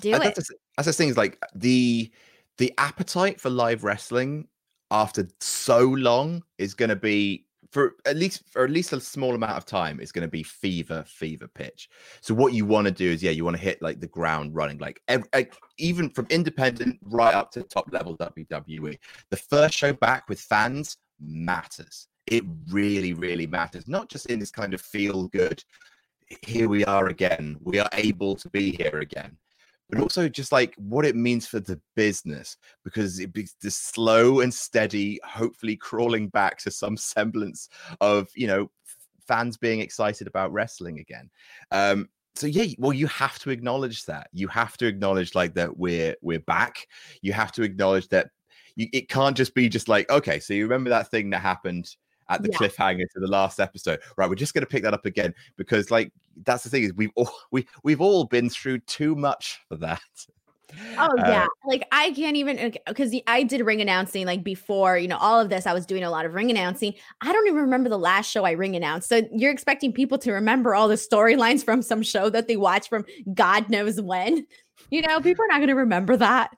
[0.00, 0.34] Do uh, it.
[0.34, 2.10] That's, that's the thing is like the
[2.58, 4.48] the appetite for live wrestling
[4.90, 9.34] after so long is going to be for at least for at least a small
[9.34, 11.88] amount of time is going to be fever fever pitch.
[12.20, 14.54] So what you want to do is yeah you want to hit like the ground
[14.54, 18.98] running like, every, like even from independent right up to top level wwe
[19.30, 22.08] the first show back with fans matters.
[22.26, 23.88] It really really matters.
[23.88, 25.64] Not just in this kind of feel good
[26.46, 27.56] here we are again.
[27.60, 29.36] We are able to be here again
[29.92, 34.40] but also just like what it means for the business because it be the slow
[34.40, 37.68] and steady, hopefully crawling back to some semblance
[38.00, 38.70] of you know
[39.28, 41.30] fans being excited about wrestling again.
[41.70, 44.28] Um, so yeah, well, you have to acknowledge that.
[44.32, 46.86] You have to acknowledge like that we're we're back.
[47.20, 48.30] You have to acknowledge that
[48.76, 50.40] you, it can't just be just like okay.
[50.40, 51.94] So you remember that thing that happened
[52.30, 52.56] at the yeah.
[52.56, 54.28] cliffhanger to the last episode, right?
[54.28, 56.10] We're just going to pick that up again because like
[56.44, 60.00] that's the thing is we've all we we've all been through too much for that.
[60.98, 65.08] Oh yeah, uh, like I can't even because I did ring announcing like before you
[65.08, 65.66] know all of this.
[65.66, 66.94] I was doing a lot of ring announcing.
[67.20, 69.08] I don't even remember the last show I ring announced.
[69.08, 72.88] So you're expecting people to remember all the storylines from some show that they watched
[72.88, 74.46] from God knows when.
[74.90, 76.50] You know, people are not going to remember that.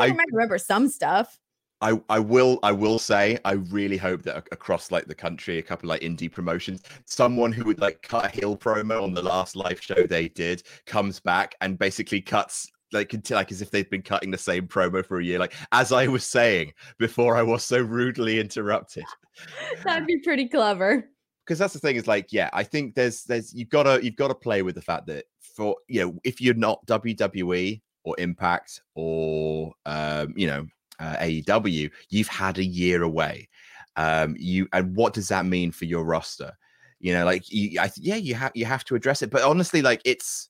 [0.00, 1.38] I might remember some stuff.
[1.80, 5.62] I, I will I will say I really hope that across like the country a
[5.62, 9.54] couple like indie promotions someone who would like cut a heel promo on the last
[9.54, 13.90] live show they did comes back and basically cuts like until like as if they've
[13.90, 17.42] been cutting the same promo for a year like as I was saying before I
[17.42, 19.04] was so rudely interrupted.
[19.84, 21.08] That'd be pretty clever.
[21.46, 24.16] Because that's the thing is like yeah I think there's there's you've got to you've
[24.16, 28.14] got to play with the fact that for you know if you're not WWE or
[28.18, 30.66] Impact or um you know
[30.98, 33.48] uh, AEW, you've had a year away.
[33.96, 36.52] Um, you and what does that mean for your roster?
[37.00, 39.30] You know, like you, I, yeah, you have you have to address it.
[39.30, 40.48] But honestly, like it's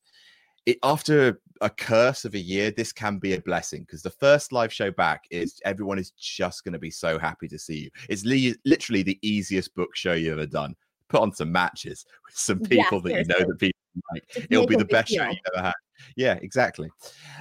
[0.66, 4.52] it after a curse of a year, this can be a blessing because the first
[4.52, 7.90] live show back is everyone is just going to be so happy to see you.
[8.08, 10.74] It's li- literally the easiest book show you ever done.
[11.08, 13.80] Put on some matches with some people yeah, that you know that people
[14.12, 14.46] like.
[14.50, 15.74] It'll be the best show you ever had.
[16.16, 16.90] Yeah, exactly.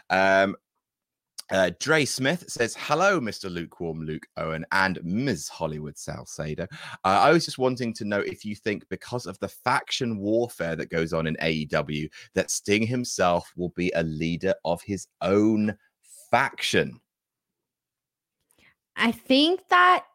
[0.09, 0.55] Um,
[1.51, 3.51] uh, Dre Smith says, Hello, Mr.
[3.51, 5.47] Lukewarm Luke Owen and Ms.
[5.47, 6.63] Hollywood Salcedo.
[7.05, 10.75] Uh, I was just wanting to know if you think, because of the faction warfare
[10.75, 15.77] that goes on in AEW, that Sting himself will be a leader of his own
[16.29, 16.99] faction.
[18.95, 20.05] I think that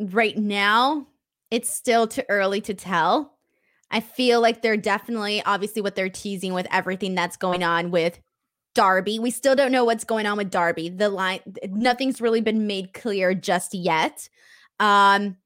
[0.00, 1.06] right now
[1.50, 3.38] it's still too early to tell.
[3.90, 8.20] I feel like they're definitely, obviously, what they're teasing with everything that's going on with
[8.74, 9.18] Darby.
[9.18, 10.88] We still don't know what's going on with Darby.
[10.88, 14.28] The line, nothing's really been made clear just yet.
[14.78, 15.36] Um,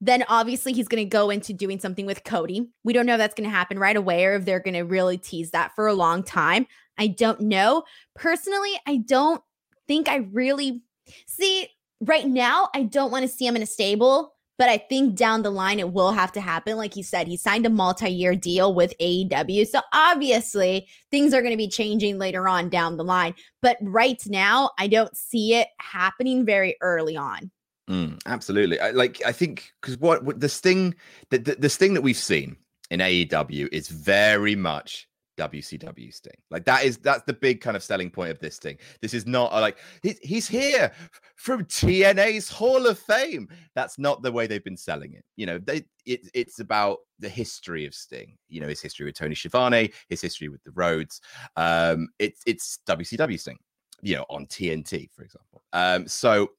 [0.00, 2.68] then obviously he's going to go into doing something with Cody.
[2.84, 4.82] We don't know if that's going to happen right away or if they're going to
[4.82, 6.66] really tease that for a long time.
[6.96, 7.84] I don't know.
[8.14, 9.42] Personally, I don't
[9.86, 10.82] think I really
[11.26, 11.68] see
[12.00, 12.70] right now.
[12.74, 15.78] I don't want to see him in a stable but I think down the line
[15.78, 16.76] it will have to happen.
[16.76, 19.66] Like he said, he signed a multi-year deal with AEW.
[19.66, 23.34] So obviously things are going to be changing later on down the line.
[23.62, 27.50] But right now, I don't see it happening very early on.
[27.88, 28.78] Mm, absolutely.
[28.78, 30.94] I, like I think because what, what this thing
[31.30, 32.58] that this thing that we've seen
[32.90, 35.08] in AEW is very much
[35.40, 36.34] WCW Sting.
[36.50, 38.76] Like that is that's the big kind of selling point of this thing.
[39.00, 40.92] This is not a, like he, he's here
[41.36, 43.48] from TNA's Hall of Fame.
[43.74, 45.24] That's not the way they've been selling it.
[45.36, 48.36] You know, they it, it's about the history of Sting.
[48.48, 51.20] You know, his history with Tony Schiavone, his history with the Rhodes.
[51.56, 53.58] Um, it's it's WCW Sting.
[54.02, 55.62] You know, on TNT, for example.
[55.72, 56.50] Um, so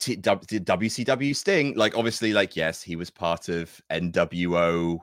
[0.00, 4.98] T- w- WCW Sting, like obviously, like yes, he was part of NWO,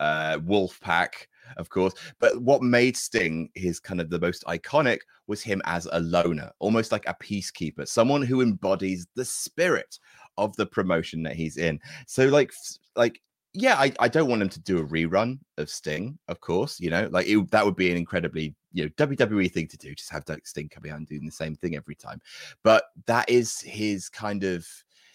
[0.00, 1.94] uh, Wolfpack, of course.
[2.18, 6.50] But what made Sting his kind of the most iconic was him as a loner,
[6.58, 9.98] almost like a peacekeeper, someone who embodies the spirit
[10.36, 11.80] of the promotion that he's in.
[12.06, 12.52] So like
[12.96, 13.20] like
[13.52, 16.78] yeah, I, I don't want him to do a rerun of Sting, of course.
[16.78, 19.94] You know, like it, that would be an incredibly you know WWE thing to do,
[19.94, 22.20] just have Sting coming out and doing the same thing every time.
[22.62, 24.66] But that is his kind of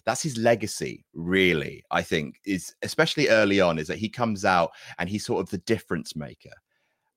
[0.06, 4.72] that's his legacy really i think is especially early on is that he comes out
[5.00, 6.52] and he's sort of the difference maker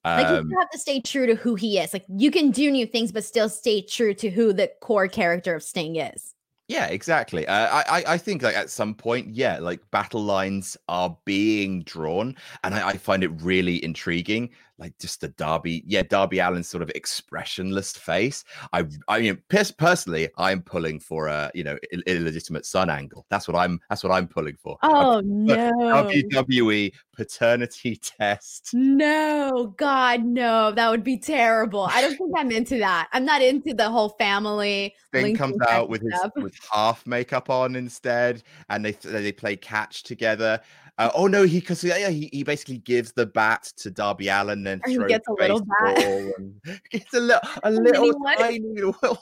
[0.05, 2.71] like you um have to stay true to who he is like you can do
[2.71, 6.35] new things but still stay true to who the core character of sting is
[6.69, 7.47] yeah, exactly.
[7.47, 12.37] Uh, I I think like at some point, yeah, like battle lines are being drawn,
[12.63, 14.51] and I, I, find it really intriguing.
[14.79, 18.45] Like just the Darby, yeah, Darby Allin's sort of expressionless face.
[18.73, 19.43] I I mean,
[19.77, 23.27] personally, I'm pulling for a you know Ill- illegitimate son angle.
[23.29, 23.81] That's what I'm.
[23.89, 24.79] That's what I'm pulling for.
[24.83, 25.73] Oh no,
[26.13, 28.71] WWE paternity test.
[28.73, 31.83] No, God, no, that would be terrible.
[31.83, 33.09] I don't think I'm into that.
[33.13, 34.95] I'm not into the whole family.
[35.13, 40.05] Thing comes out with his with half makeup on instead, and they they play catch
[40.05, 40.61] together.
[40.99, 44.67] Uh, oh no, he because yeah, he, he basically gives the bat to Darby Allin,
[44.67, 45.99] and he gets a little bat.
[45.99, 49.19] And gets a little a little tiny little.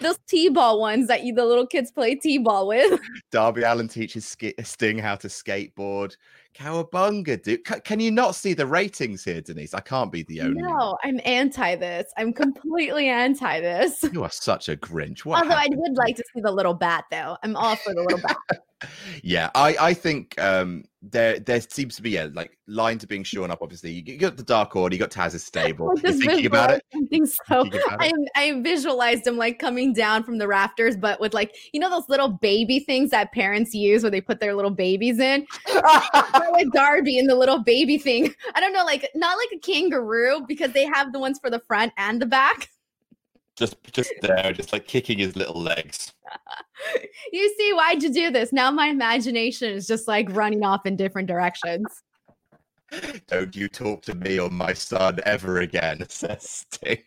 [0.00, 2.98] Those t-ball ones that you the little kids play t-ball with.
[3.30, 6.16] Darby Allin teaches Sting how to skateboard.
[6.54, 7.60] Cowabunga, dude.
[7.68, 9.74] C- can you not see the ratings here, Denise?
[9.74, 10.62] I can't be the only.
[10.62, 10.96] No, one.
[11.04, 12.10] I'm anti this.
[12.16, 14.02] I'm completely anti this.
[14.12, 15.26] You are such a Grinch.
[15.26, 15.74] What Although happened?
[15.74, 17.36] I would like to see the little bat, though.
[17.42, 18.36] I'm all for the little bat.
[19.22, 23.24] Yeah, I I think um there there seems to be yeah like lines are being
[23.24, 23.60] shown up.
[23.62, 25.90] Obviously, you got the Dark Order, you got Taz's stable.
[25.96, 26.82] I You're thinking about it.
[26.92, 27.64] Something so
[27.98, 28.12] I?
[28.34, 32.08] I visualized him like coming down from the rafters, but with like you know those
[32.08, 35.46] little baby things that parents use where they put their little babies in.
[36.52, 38.32] With Darby and the little baby thing.
[38.54, 41.60] I don't know, like not like a kangaroo because they have the ones for the
[41.60, 42.70] front and the back.
[43.56, 46.12] Just just there, just like kicking his little legs.
[47.32, 48.52] You see, why'd you do this?
[48.52, 51.86] Now my imagination is just like running off in different directions.
[53.26, 57.02] Don't you talk to me or my son ever again, says Sting.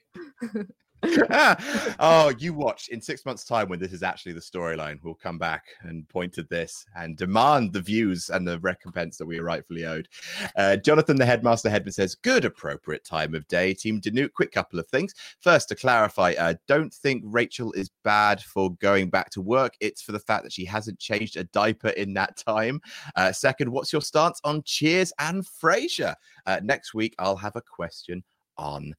[2.00, 5.00] oh, you watch in six months' time when this is actually the storyline.
[5.02, 9.26] We'll come back and point to this and demand the views and the recompense that
[9.26, 10.10] we are rightfully owed.
[10.58, 13.74] Uh, Jonathan, the headmaster headman, says, Good, appropriate time of day.
[13.74, 15.14] Team Danute, quick couple of things.
[15.40, 19.76] First, to clarify, uh, don't think Rachel is bad for going back to work.
[19.80, 22.82] It's for the fact that she hasn't changed a diaper in that time.
[23.16, 26.16] Uh, second, what's your stance on Cheers and Frasier?
[26.46, 28.24] Uh, next week, I'll have a question
[28.58, 28.94] on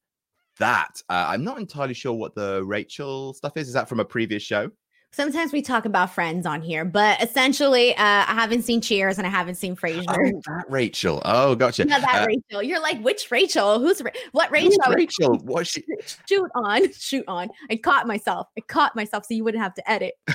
[0.59, 1.01] that.
[1.09, 3.67] Uh, I'm not entirely sure what the Rachel stuff is.
[3.67, 4.69] Is that from a previous show?
[5.13, 9.27] Sometimes we talk about friends on here, but essentially, uh, I haven't seen Cheers and
[9.27, 10.05] I haven't seen Frasier.
[10.07, 11.21] Oh, that Rachel.
[11.25, 11.83] Oh, gotcha.
[11.83, 12.63] Not that Uh, Rachel.
[12.63, 13.79] You're like, which Rachel?
[13.79, 14.77] Who's Ra- what Rachel?
[14.87, 15.37] Rachel?
[15.43, 15.83] What she?
[16.29, 17.49] Shoot on, shoot on.
[17.69, 18.47] I caught myself.
[18.57, 20.13] I caught myself, so you wouldn't have to edit.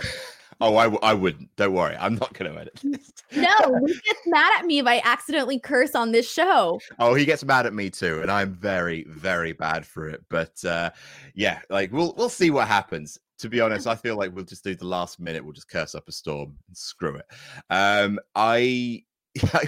[0.61, 1.55] Oh, I, w- I wouldn't.
[1.57, 1.97] Don't worry.
[1.99, 3.13] I'm not going to edit this.
[3.35, 6.81] No, he gets mad at me if I accidentally curse on this show.
[6.99, 10.25] Oh, he gets mad at me too, and I'm very, very bad for it.
[10.31, 10.91] But uh,
[11.35, 13.19] yeah, like we'll we'll see what happens.
[13.41, 15.45] To be honest, I feel like we'll just do the last minute.
[15.45, 17.27] We'll just curse up a storm and screw it.
[17.69, 19.03] Um, I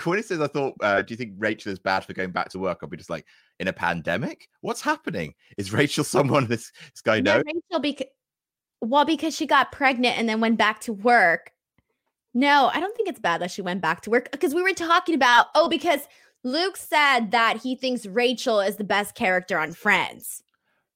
[0.05, 2.49] when it says I thought, uh, do you think Rachel is bad for going back
[2.51, 2.79] to work?
[2.83, 3.27] I'll be just like,
[3.61, 5.35] in a pandemic, what's happening?
[5.57, 7.43] Is Rachel someone this this guy knows?
[7.45, 8.07] Rachel, because
[8.81, 11.53] well, because she got pregnant and then went back to work.
[12.35, 14.73] No, I don't think it's bad that she went back to work because we were
[14.73, 16.01] talking about oh, because
[16.45, 20.43] Luke said that he thinks Rachel is the best character on Friends.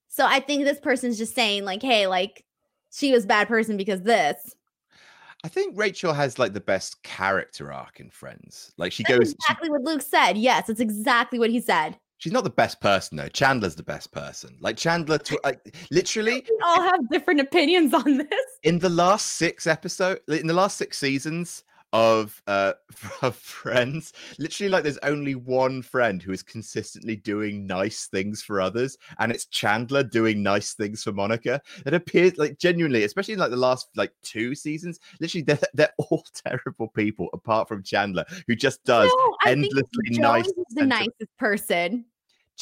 [0.08, 2.44] So I think this person's just saying like, hey, like
[2.92, 4.54] she was a bad person because this.
[5.44, 8.72] I think Rachel has like the best character arc in Friends.
[8.76, 10.34] Like she That's goes, she- exactly what Luke said.
[10.36, 11.98] Yes, it's exactly what he said.
[12.22, 13.26] She's not the best person though.
[13.28, 14.56] Chandler's the best person.
[14.60, 18.28] Like Chandler, to, like literally We all have different opinions on this.
[18.62, 22.74] in the last six episode, in the last six seasons of uh
[23.22, 28.60] of Friends, literally like there's only one friend who is consistently doing nice things for
[28.60, 31.60] others, and it's Chandler doing nice things for Monica.
[31.84, 35.92] It appears like genuinely, especially in like the last like two seasons, literally they're they're
[35.98, 40.46] all terrible people apart from Chandler, who just does No, I think endlessly nice.
[40.46, 42.04] is the nicest person.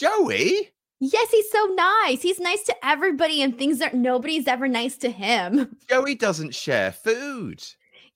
[0.00, 0.70] Joey.
[0.98, 2.22] Yes, he's so nice.
[2.22, 5.76] He's nice to everybody and things that nobody's ever nice to him.
[5.90, 7.62] Joey doesn't share food.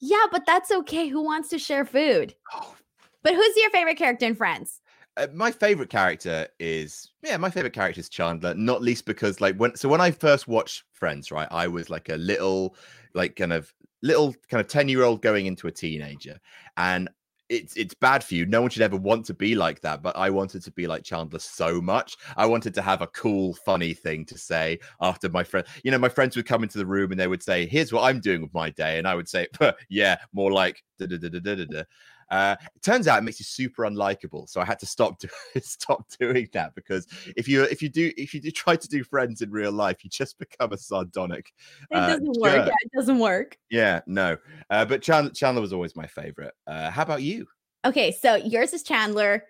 [0.01, 1.09] Yeah, but that's okay.
[1.09, 2.35] Who wants to share food?
[2.55, 2.75] Oh,
[3.23, 4.81] But who's your favorite character in Friends?
[5.17, 8.55] uh, my favorite character is yeah, my favorite character is Chandler.
[8.55, 12.09] Not least because like when so when I first watched Friends, right, I was like
[12.09, 12.77] a little
[13.15, 13.73] like kind of
[14.03, 16.41] little kind of ten year old going into a teenager,
[16.77, 17.09] and
[17.55, 18.47] it's it's bad for you.
[18.47, 20.03] No one should ever want to be like that.
[20.03, 22.17] But I wanted to be like Chandler so much.
[22.37, 25.67] I wanted to have a cool, funny thing to say after my friend.
[25.83, 28.03] You know, my friends would come into the room and they would say, "Here's what
[28.03, 29.47] I'm doing with my day," and I would say,
[29.89, 31.83] "Yeah, more like da da da da da da."
[32.31, 35.19] Da." Uh, it turns out it makes you super unlikable, so I had to stop
[35.19, 35.29] do-
[35.61, 37.07] stop doing that because
[37.37, 40.05] if you if you do if you do try to do friends in real life,
[40.05, 41.53] you just become a sardonic.
[41.91, 42.53] It uh, doesn't work.
[42.53, 42.67] jerk.
[42.67, 43.59] Yeah, it doesn't work.
[43.71, 44.37] Yeah, no.
[44.71, 46.55] Uh, but Chandler, Chandler was always my favorite.
[46.67, 47.47] Uh, how about you?
[47.85, 49.45] Okay, so yours is Chandler.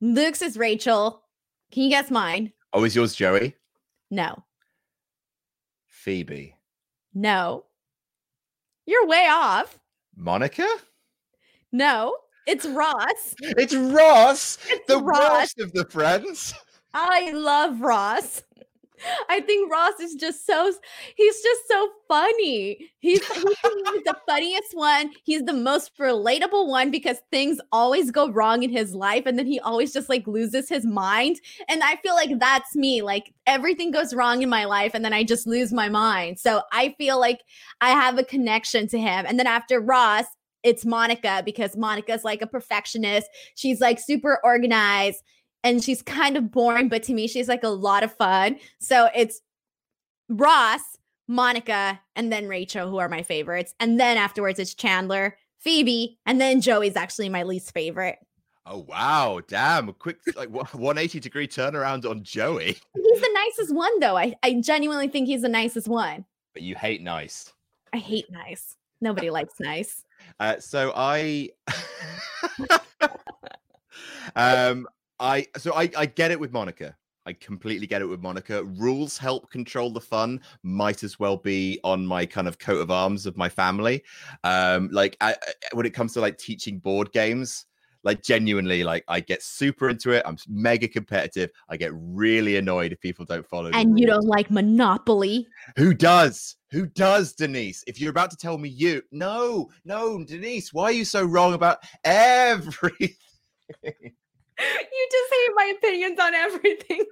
[0.00, 1.22] Luke's is Rachel.
[1.70, 2.52] Can you guess mine?
[2.72, 3.54] Oh, is yours Joey?
[4.10, 4.44] No.
[5.86, 6.56] Phoebe?
[7.14, 7.64] No.
[8.86, 9.78] You're way off.
[10.16, 10.66] Monica?
[11.72, 12.16] No.
[12.46, 13.34] It's Ross.
[13.40, 15.30] It's Ross, It's the Ross.
[15.30, 16.54] worst of the friends.
[16.94, 18.42] I love Ross.
[19.28, 20.72] I think Ross is just so
[21.14, 22.90] he's just so funny.
[22.98, 25.12] He's, he's the the funniest one.
[25.24, 29.46] He's the most relatable one because things always go wrong in his life and then
[29.46, 31.36] he always just like loses his mind.
[31.68, 33.02] And I feel like that's me.
[33.02, 36.40] Like everything goes wrong in my life and then I just lose my mind.
[36.40, 37.42] So I feel like
[37.80, 39.26] I have a connection to him.
[39.28, 40.24] And then after Ross,
[40.62, 43.28] it's Monica because Monica's like a perfectionist.
[43.54, 45.22] She's like super organized
[45.64, 48.56] and she's kind of boring, but to me, she's like a lot of fun.
[48.80, 49.40] So it's
[50.28, 50.80] Ross,
[51.26, 53.74] Monica, and then Rachel, who are my favorites.
[53.80, 58.18] And then afterwards, it's Chandler, Phoebe, and then Joey's actually my least favorite.
[58.70, 59.88] Oh wow, damn!
[59.88, 62.76] A quick like 180 degree turnaround on Joey.
[62.94, 64.18] He's the nicest one, though.
[64.18, 66.26] I, I genuinely think he's the nicest one.
[66.52, 67.50] But you hate nice.
[67.94, 68.76] I hate nice.
[69.00, 70.04] Nobody likes nice.
[70.40, 71.50] Uh, so I,
[74.36, 74.86] um,
[75.20, 76.96] I so I I get it with Monica.
[77.28, 78.64] I completely get it with Monica.
[78.64, 80.40] Rules help control the fun.
[80.62, 84.02] Might as well be on my kind of coat of arms of my family.
[84.44, 85.36] Um, like I,
[85.74, 87.66] when it comes to like teaching board games,
[88.02, 90.22] like genuinely, like I get super into it.
[90.24, 91.50] I'm mega competitive.
[91.68, 93.70] I get really annoyed if people don't follow.
[93.74, 95.46] And you don't like Monopoly.
[95.76, 96.56] Who does?
[96.70, 97.82] Who does, Denise?
[97.86, 101.54] If you're about to tell me you, no, no, Denise, why are you so wrong
[101.54, 103.14] about everything?
[103.82, 107.04] you just hate my opinions on everything.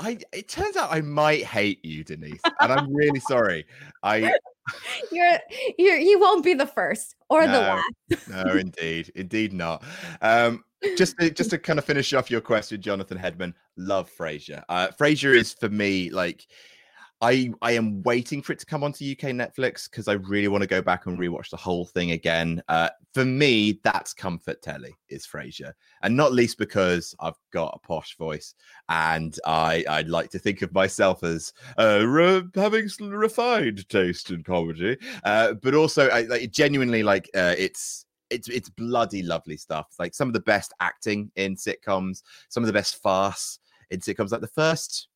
[0.00, 3.66] I it turns out I might hate you, Denise, and I'm really sorry.
[4.02, 4.32] I
[5.12, 5.38] you're
[5.78, 8.28] you're you won't be the first or no, the last.
[8.28, 9.82] no, indeed, indeed not.
[10.22, 10.64] Um,
[10.96, 14.64] just to, just to kind of finish off your question, Jonathan Hedman, love Frasier.
[14.68, 16.46] Uh, Frasier is for me like
[17.20, 20.62] I I am waiting for it to come onto UK Netflix because I really want
[20.62, 22.62] to go back and rewatch the whole thing again.
[22.68, 27.86] Uh, for me, that's comfort telly is Frasier, and not least because I've got a
[27.86, 28.54] posh voice
[28.88, 34.42] and I I like to think of myself as uh, re- having refined taste in
[34.42, 39.88] comedy, uh, but also I like, genuinely like uh, it's it's it's bloody lovely stuff.
[39.98, 43.58] Like some of the best acting in sitcoms, some of the best farce
[43.90, 44.32] in sitcoms.
[44.32, 45.08] Like the first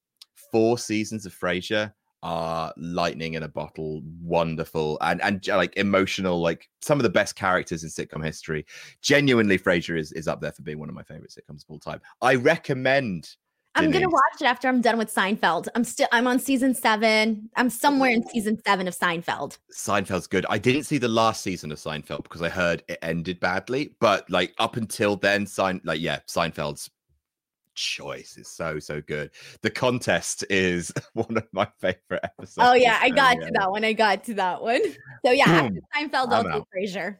[0.54, 1.92] four seasons of Frasier
[2.22, 7.34] are lightning in a bottle, wonderful and and like emotional, like some of the best
[7.34, 8.64] characters in sitcom history.
[9.02, 11.80] Genuinely, Frasier is is up there for being one of my favorite sitcoms of all
[11.80, 12.00] time.
[12.22, 13.34] I recommend.
[13.74, 15.66] I'm gonna watch it after I'm done with Seinfeld.
[15.74, 17.50] I'm still I'm on season seven.
[17.56, 19.58] I'm somewhere in season seven of Seinfeld.
[19.76, 20.46] Seinfeld's good.
[20.48, 23.96] I didn't see the last season of Seinfeld because I heard it ended badly.
[23.98, 26.88] But like up until then, Sein like yeah, Seinfeld's
[27.74, 29.30] choice is so so good.
[29.62, 32.58] The contest is one of my favorite episodes.
[32.58, 33.84] Oh yeah, I got to that one.
[33.84, 34.82] I got to that one.
[35.24, 37.16] So yeah, after Seinfeld, do Frasier.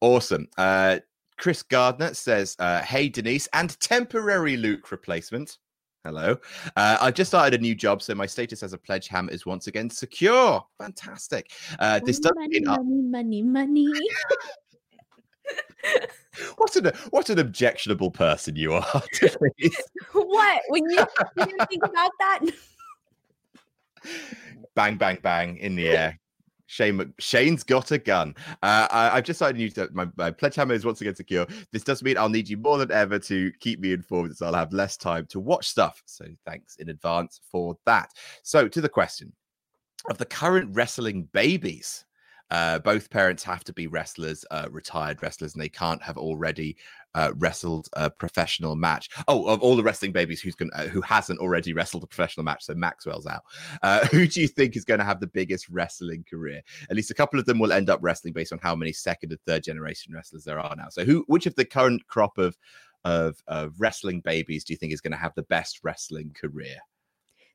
[0.00, 0.46] Awesome.
[0.56, 1.00] Uh,
[1.36, 5.58] Chris Gardner says, uh, "Hey Denise, and temporary Luke replacement."
[6.04, 6.36] Hello.
[6.76, 9.44] Uh, I just started a new job, so my status as a pledge ham is
[9.44, 10.64] once again secure.
[10.78, 11.50] Fantastic.
[11.78, 13.86] Uh, this does money, money, money, money.
[16.56, 19.02] what an what an objectionable person you are.
[20.12, 21.04] what when you,
[21.34, 22.40] when you think about that?
[24.74, 26.18] bang, bang, bang in the air.
[26.66, 28.34] Shane, Shane's got a gun.
[28.62, 31.44] Uh, I, have just started new to my, my pledge hammer is once again secure.
[31.72, 34.54] This does mean I'll need you more than ever to keep me informed, so I'll
[34.54, 36.00] have less time to watch stuff.
[36.06, 38.10] So thanks in advance for that.
[38.44, 39.32] So to the question
[40.08, 42.04] of the current wrestling babies
[42.50, 46.76] uh, both parents have to be wrestlers, uh, retired wrestlers, and they can't have already
[47.14, 49.08] uh, wrestled a professional match.
[49.28, 52.44] Oh, of all the wrestling babies, who's going uh, who hasn't already wrestled a professional
[52.44, 52.64] match?
[52.64, 53.42] So Maxwell's out.
[53.82, 56.62] Uh, who do you think is going to have the biggest wrestling career?
[56.88, 59.32] At least a couple of them will end up wrestling based on how many second
[59.32, 60.88] and third generation wrestlers there are now.
[60.90, 62.56] So who, which of the current crop of
[63.04, 66.76] of, of wrestling babies do you think is going to have the best wrestling career?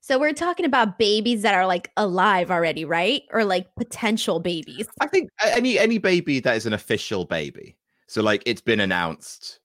[0.05, 3.23] So we're talking about babies that are like alive already, right?
[3.33, 4.87] Or like potential babies.
[5.01, 7.75] I think any any baby that is an official baby.
[8.05, 9.61] So like it's been announced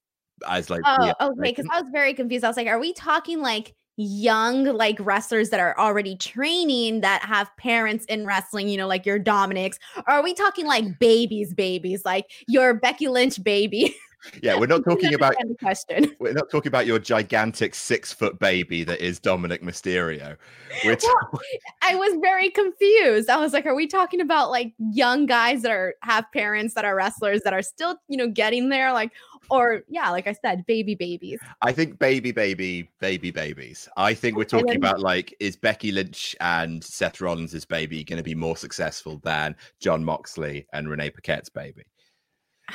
[0.49, 2.43] as like Oh, okay, cuz I was very confused.
[2.43, 7.21] I was like, are we talking like young like wrestlers that are already training that
[7.21, 9.79] have parents in wrestling, you know, like your Dominics?
[9.95, 13.95] Or are we talking like babies, babies, like your Becky Lynch baby?
[14.43, 16.15] yeah, we're not talking about question.
[16.19, 20.37] We're not talking about your gigantic six foot baby that is Dominic Mysterio.
[20.85, 20.97] Well,
[21.83, 23.31] I was very confused.
[23.31, 26.85] I was like, are we talking about like young guys that are have parents that
[26.85, 28.93] are wrestlers that are still, you know, getting there?
[28.93, 29.13] Like,
[29.51, 31.39] or yeah, like I said, baby babies.
[31.63, 33.89] I think baby, baby, baby babies.
[33.97, 38.19] I think we're talking then, about like, is Becky Lynch and Seth Rollins' baby going
[38.19, 41.85] to be more successful than Jon Moxley and Renee Paquette's baby?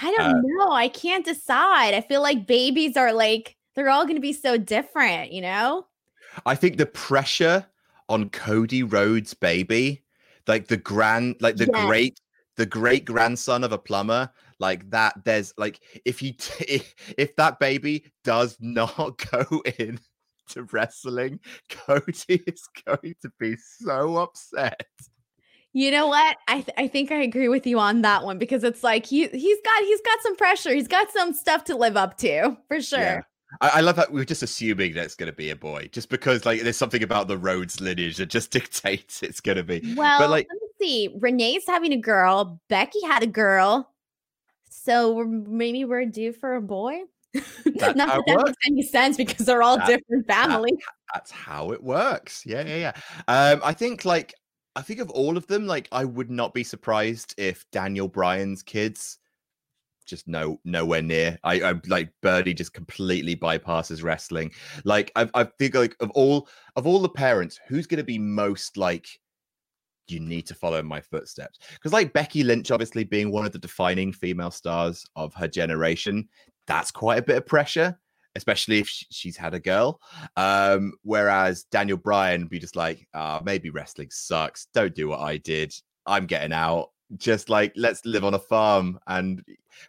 [0.02, 0.72] I don't uh, know.
[0.72, 1.94] I can't decide.
[1.94, 5.86] I feel like babies are like they're all going to be so different, you know?
[6.46, 7.66] I think the pressure
[8.10, 10.04] on Cody Rhodes' baby,
[10.48, 11.86] like the grand, like the yes.
[11.86, 12.20] great,
[12.56, 14.30] the great grandson of a plumber,
[14.60, 15.16] like that.
[15.24, 20.00] There's like if you t- if, if that baby does not go in
[20.50, 21.40] to wrestling,
[21.70, 24.86] Cody is going to be so upset.
[25.76, 26.38] You know what?
[26.48, 29.28] I th- I think I agree with you on that one because it's like he
[29.28, 30.74] he's got he's got some pressure.
[30.74, 33.00] He's got some stuff to live up to for sure.
[33.00, 33.22] Yeah.
[33.60, 36.08] I, I love that we're just assuming that it's going to be a boy, just
[36.08, 39.82] because like there's something about the Rhodes lineage that just dictates it's going to be.
[39.98, 41.18] Well, but like, let me see.
[41.20, 42.62] Renee's having a girl.
[42.70, 43.92] Becky had a girl,
[44.70, 47.02] so we're, maybe we're due for a boy.
[47.66, 50.78] Not that, that makes any sense because they're all that, different families.
[50.78, 52.46] That, that's how it works.
[52.46, 52.94] Yeah, yeah, yeah.
[53.28, 54.34] Um, I think like
[54.76, 58.62] I think of all of them, like I would not be surprised if Daniel Bryan's
[58.62, 59.20] kids
[60.06, 61.38] just no nowhere near.
[61.44, 64.52] I, I like Birdie just completely bypasses wrestling.
[64.84, 68.20] Like I, I think like of all of all the parents, who's going to be
[68.20, 69.08] most like
[70.08, 71.60] you need to follow in my footsteps?
[71.74, 76.28] Because like Becky Lynch, obviously being one of the defining female stars of her generation,
[76.68, 77.98] that's quite a bit of pressure.
[78.36, 80.02] Especially if she's had a girl,
[80.36, 84.68] um, whereas Daniel Bryan be just like, ah, oh, maybe wrestling sucks.
[84.74, 85.74] Don't do what I did.
[86.06, 89.44] I'm getting out just like let's live on a farm and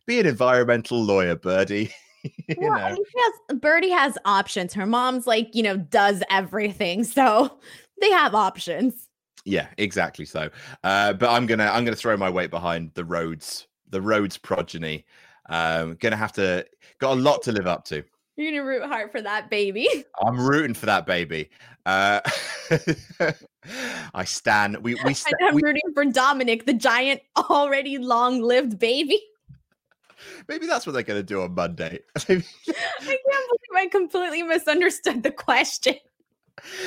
[0.06, 1.92] be an environmental lawyer, Birdie.
[2.22, 3.04] you well, know.
[3.16, 4.74] Has, Birdie has options.
[4.74, 7.04] Her mom's like, you know, does everything.
[7.04, 7.58] So
[8.00, 9.08] they have options.
[9.44, 10.50] Yeah, exactly so.
[10.82, 15.04] Uh, but I'm gonna I'm gonna throw my weight behind the Rhodes, the Rhodes progeny.
[15.48, 16.66] Um, gonna have to
[16.98, 18.02] got a lot to live up to.
[18.36, 19.88] You're gonna root hard for that baby.
[20.22, 21.50] I'm rooting for that baby.
[21.86, 22.20] Uh,
[24.14, 24.76] I stand.
[24.78, 25.14] We we.
[25.14, 29.22] St- I'm we, rooting for Dominic, the giant, already long-lived baby.
[30.48, 32.00] Maybe that's what they're to do on Monday.
[32.16, 32.44] I can't
[33.00, 33.18] believe
[33.74, 35.96] I completely misunderstood the question.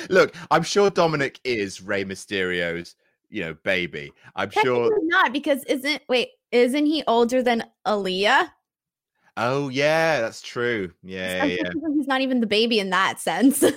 [0.09, 2.95] Look, I'm sure Dominic is Rey Mysterio's,
[3.29, 4.11] you know, baby.
[4.35, 8.49] I'm sure not because isn't wait, isn't he older than Aalyah?
[9.41, 10.91] Oh yeah, that's true.
[11.01, 11.71] Yeah, yeah.
[11.95, 13.63] He's not even the baby in that sense.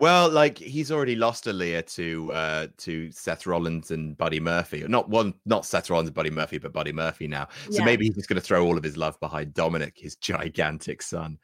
[0.00, 4.84] Well, like he's already lost a Aalyah to uh to Seth Rollins and Buddy Murphy.
[4.86, 7.48] Not one, not Seth Rollins and Buddy Murphy, but Buddy Murphy now.
[7.68, 7.84] So yeah.
[7.84, 11.38] maybe he's just going to throw all of his love behind Dominic, his gigantic son.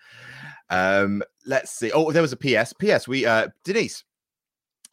[0.70, 1.90] Um, let's see.
[1.90, 2.72] Oh, there was a PS.
[2.74, 3.08] PS.
[3.08, 4.04] We uh Denise.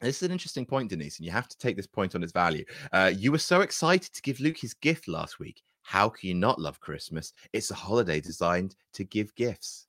[0.02, 2.32] This is an interesting point, Denise, and you have to take this point on its
[2.32, 2.66] value.
[2.92, 5.62] Uh, you were so excited to give Luke his gift last week.
[5.92, 7.34] How can you not love Christmas?
[7.52, 9.88] It's a holiday designed to give gifts.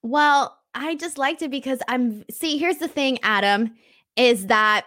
[0.00, 3.74] Well, I just liked it because I'm see, here's the thing, Adam,
[4.16, 4.86] is that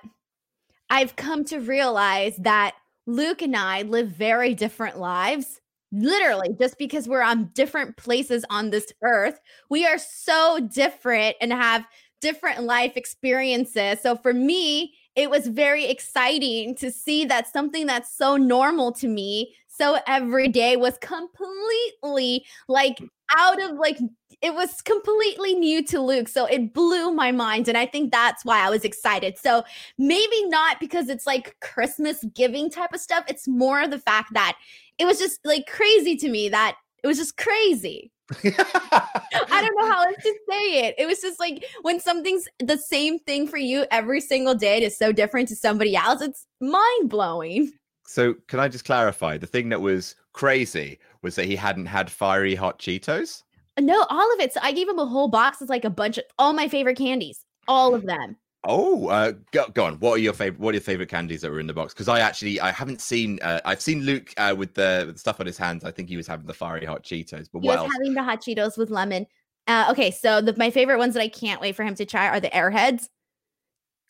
[0.89, 2.73] I've come to realize that
[3.05, 5.61] Luke and I live very different lives.
[5.91, 11.53] Literally, just because we're on different places on this earth, we are so different and
[11.53, 11.85] have
[12.21, 14.01] different life experiences.
[14.01, 19.07] So for me, it was very exciting to see that something that's so normal to
[19.07, 22.99] me, so everyday was completely like
[23.35, 23.97] out of like
[24.41, 26.27] it was completely new to Luke.
[26.27, 27.67] So it blew my mind.
[27.67, 29.37] And I think that's why I was excited.
[29.37, 29.63] So
[29.97, 33.23] maybe not because it's like Christmas giving type of stuff.
[33.27, 34.57] It's more the fact that
[34.99, 38.11] it was just like crazy to me that it was just crazy.
[38.43, 40.95] I don't know how else to say it.
[40.97, 44.83] It was just like when something's the same thing for you every single day, it
[44.83, 46.21] is so different to somebody else.
[46.21, 47.71] It's mind blowing.
[48.05, 49.37] So, can I just clarify?
[49.37, 53.43] The thing that was crazy was that he hadn't had fiery hot Cheetos.
[53.79, 54.53] No, all of it.
[54.53, 56.97] So I gave him a whole box of like a bunch of all my favorite
[56.97, 58.35] candies, all of them.
[58.65, 59.95] Oh, uh, go, go, on.
[59.95, 60.59] What are your favorite?
[60.59, 61.93] What are your favorite candies that were in the box?
[61.93, 63.39] Because I actually I haven't seen.
[63.41, 65.83] Uh, I've seen Luke uh, with the, with the stuff on his hands.
[65.83, 67.49] I think he was having the fiery hot Cheetos.
[67.51, 67.91] But he what was else?
[67.93, 69.25] having the hot Cheetos with lemon.
[69.67, 72.27] Uh, okay, so the, my favorite ones that I can't wait for him to try
[72.27, 73.09] are the Airheads.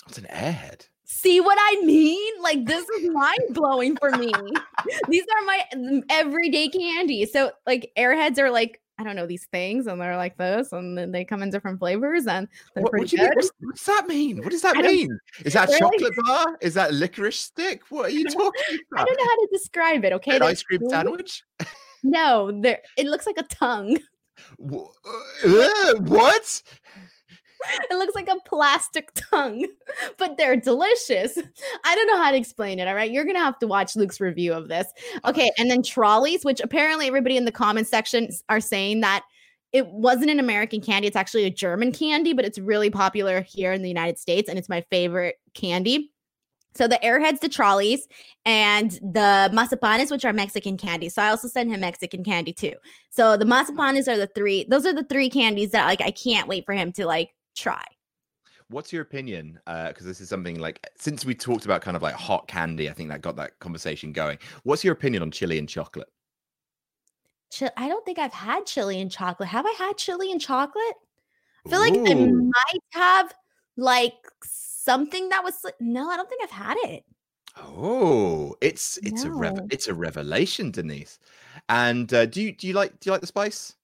[0.04, 0.88] What's an Airhead?
[1.06, 2.34] See what I mean?
[2.42, 4.32] Like this is mind blowing for me.
[5.10, 7.26] These are my mm, everyday candy.
[7.26, 10.98] So like Airheads are like I don't know these things, and they're like this, and
[10.98, 13.38] then they come in different flavors, and they're what, pretty what good.
[13.38, 14.38] Mean, what does that mean?
[14.38, 15.20] What does that mean?
[15.44, 16.58] Is that chocolate like, bar?
[16.62, 17.82] Is that licorice stick?
[17.90, 19.02] What are you talking about?
[19.02, 20.14] I don't know how to describe it.
[20.14, 21.44] Okay, An ice cream sandwich?
[22.04, 22.82] No, there.
[22.98, 23.98] It looks like a tongue.
[24.62, 26.64] Uh, what?
[27.90, 29.66] it looks like a plastic tongue,
[30.18, 31.38] but they're delicious.
[31.84, 32.88] I don't know how to explain it.
[32.88, 33.12] All right.
[33.12, 34.88] You're going to have to watch Luke's review of this.
[35.24, 35.30] Oh.
[35.30, 35.52] Okay.
[35.58, 39.24] And then trolleys, which apparently everybody in the comment section are saying that
[39.72, 41.08] it wasn't an American candy.
[41.08, 44.48] It's actually a German candy, but it's really popular here in the United States.
[44.48, 46.12] And it's my favorite candy.
[46.76, 48.08] So the airheads, the trolleys,
[48.46, 51.10] and the mazapanes, which are Mexican candy.
[51.10, 52.74] So I also send him Mexican candy too.
[53.10, 54.66] So the mazapanes are the three.
[54.70, 57.84] Those are the three candies that like I can't wait for him to like try.
[58.70, 59.60] What's your opinion?
[59.66, 62.90] Because uh, this is something like since we talked about kind of like hot candy,
[62.90, 64.40] I think that got that conversation going.
[64.64, 66.08] What's your opinion on chili and chocolate?
[67.52, 69.50] Ch- I don't think I've had chili and chocolate.
[69.50, 70.96] Have I had chili and chocolate?
[71.66, 71.82] I feel Ooh.
[71.82, 73.34] like I might have
[73.78, 77.04] like something that was no, I don't think I've had it.
[77.58, 79.32] Oh, it's it's no.
[79.32, 81.20] a rev- it's a revelation, Denise.
[81.70, 83.76] And uh, do you do you like do you like the spice?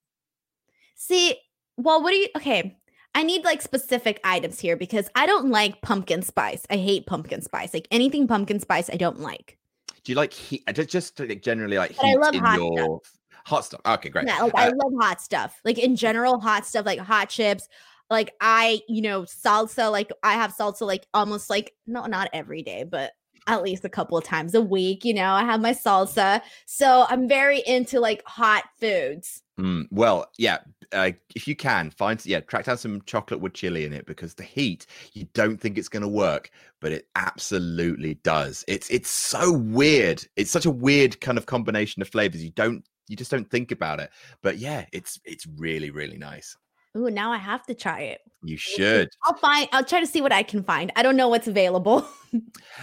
[0.96, 1.36] See,
[1.76, 2.28] well, what do you?
[2.36, 2.76] Okay,
[3.14, 6.62] I need like specific items here because I don't like pumpkin spice.
[6.70, 7.74] I hate pumpkin spice.
[7.74, 9.58] Like anything pumpkin spice, I don't like.
[10.04, 10.62] Do you like heat?
[10.72, 13.18] Just, just like generally like but heat I love in hot your stuff.
[13.44, 13.80] hot stuff.
[13.84, 14.26] Okay, great.
[14.26, 15.60] Yeah, like uh, I love hot stuff.
[15.64, 17.68] Like in general, hot stuff like hot chips.
[18.08, 19.90] Like I, you know, salsa.
[19.90, 23.12] Like I have salsa like almost like no, not every day, but
[23.46, 25.04] at least a couple of times a week.
[25.04, 26.40] You know, I have my salsa.
[26.66, 29.42] So I'm very into like hot foods.
[29.58, 30.58] Mm, well, yeah.
[30.92, 34.34] Uh, if you can find, yeah, track down some chocolate with chili in it because
[34.34, 38.64] the heat, you don't think it's going to work, but it absolutely does.
[38.66, 40.24] It's it's so weird.
[40.36, 42.42] It's such a weird kind of combination of flavors.
[42.42, 44.10] You don't, you just don't think about it.
[44.42, 46.56] But yeah, it's it's really really nice.
[46.96, 48.20] Ooh, now I have to try it.
[48.42, 49.10] You should.
[49.24, 49.68] I'll find.
[49.72, 50.90] I'll try to see what I can find.
[50.96, 52.06] I don't know what's available.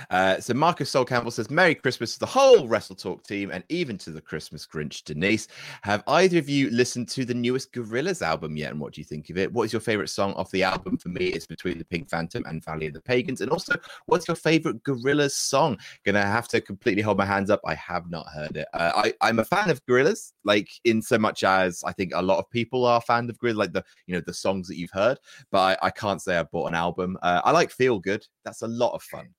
[0.09, 3.63] uh, so Marcus Sol Campbell says, "Merry Christmas to the whole Wrestle Talk team, and
[3.69, 5.47] even to the Christmas Grinch, Denise.
[5.83, 8.71] Have either of you listened to the newest Gorillaz album yet?
[8.71, 9.51] And what do you think of it?
[9.51, 10.97] What is your favorite song off the album?
[10.97, 13.41] For me, it's between the Pink Phantom and Valley of the Pagans.
[13.41, 13.75] And also,
[14.05, 15.77] what's your favorite Gorillaz song?
[16.05, 17.61] Gonna have to completely hold my hands up.
[17.65, 18.67] I have not heard it.
[18.73, 22.21] Uh, I, I'm a fan of Gorillaz, like in so much as I think a
[22.21, 24.91] lot of people are fan of Gorillaz, like the you know the songs that you've
[24.91, 25.19] heard.
[25.51, 27.17] But I, I can't say I've bought an album.
[27.21, 28.25] Uh, I like Feel Good.
[28.43, 29.29] That's a lot of fun.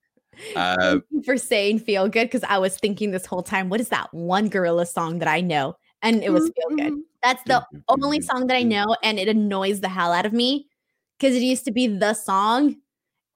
[0.54, 4.12] Uh, for saying feel good because I was thinking this whole time, what is that
[4.12, 5.76] one gorilla song that I know?
[6.02, 6.94] And it was feel good.
[7.22, 10.68] That's the only song that I know, and it annoys the hell out of me
[11.18, 12.76] because it used to be the song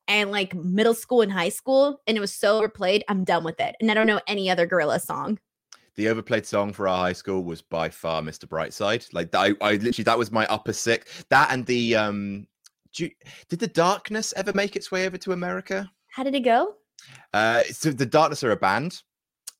[0.08, 3.04] and like middle school and high school, and it was so overplayed.
[3.08, 5.38] I'm done with it, and I don't know any other gorilla song.
[5.94, 8.46] The overplayed song for our high school was by far Mr.
[8.46, 9.12] Brightside.
[9.12, 11.24] Like I, I literally that was my upper six.
[11.28, 12.46] That and the um,
[12.94, 13.10] you,
[13.48, 15.90] did the Darkness ever make its way over to America?
[16.08, 16.74] How did it go?
[17.32, 19.02] Uh, so the Darkness are a band,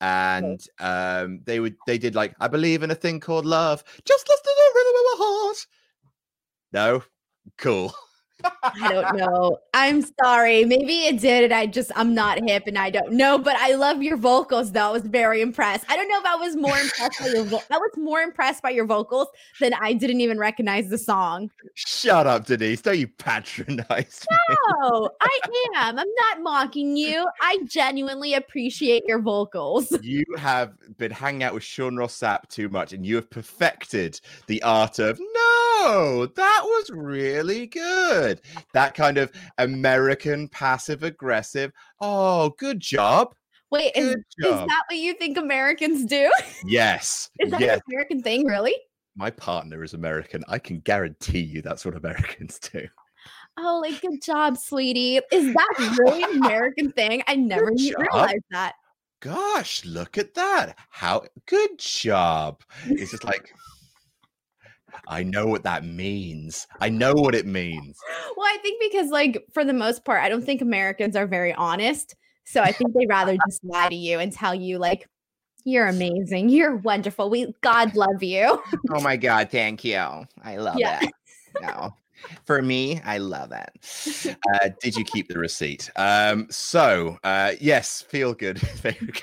[0.01, 4.29] and um, they would they did like I believe in a thing called love, just
[4.29, 5.67] listen to the rhythm of my heart.
[6.73, 7.03] No,
[7.59, 7.95] cool.
[8.63, 9.59] I don't know.
[9.75, 10.65] I'm sorry.
[10.65, 13.39] Maybe it did, and I just I'm not hip, and I don't know.
[13.39, 14.89] But I love your vocals, though.
[14.89, 15.85] I was very impressed.
[15.89, 17.45] I don't know if I was more impressed by your.
[17.45, 19.29] Vo- I was more impressed by your vocals
[19.61, 21.51] than I didn't even recognize the song.
[21.75, 22.83] Shut up, Denise!
[22.83, 24.57] Don't you patronize me?
[24.81, 25.39] No, I
[25.77, 25.99] am.
[25.99, 27.27] I'm not mocking you.
[27.41, 29.93] I genuinely appreciate your vocals.
[30.03, 34.21] You have been hanging out with Sean Ross Sapp too much, and you have perfected
[34.47, 35.72] the art of no.
[35.75, 38.41] Oh, that was really good good.
[38.73, 41.73] That kind of American passive aggressive.
[42.01, 43.35] Oh, good job.
[43.71, 46.31] Wait, is, is, that what you think Americans do?
[46.67, 47.31] Yes.
[47.41, 47.77] is that yes.
[47.79, 48.75] an American thing, really?
[49.17, 50.45] My partner is American.
[50.49, 52.87] I can guarantee you that's what Americans do.
[53.59, 55.21] Oh, like good job, sweetie.
[55.31, 57.23] Is that really an American thing?
[57.27, 58.75] I never realized that.
[59.21, 60.75] Gosh, look at that.
[60.91, 62.63] How good job.
[62.87, 63.55] It's just like
[65.09, 66.67] I know what that means.
[66.81, 67.99] I know what it means.
[68.37, 71.53] Well, I think because, like, for the most part, I don't think Americans are very
[71.53, 72.15] honest.
[72.45, 75.09] So I think they rather just lie to you and tell you, like,
[75.65, 76.49] you're amazing.
[76.49, 77.31] You're wonderful.
[77.31, 78.63] We God love you.
[78.91, 79.97] oh my God, thank you.
[80.43, 81.01] I love yeah.
[81.03, 81.11] it.
[81.61, 81.95] No
[82.45, 84.37] for me, I love it.
[84.53, 85.91] Uh, did you keep the receipt?
[85.97, 88.61] Um, so, uh, yes, feel good.
[88.79, 89.23] Favorite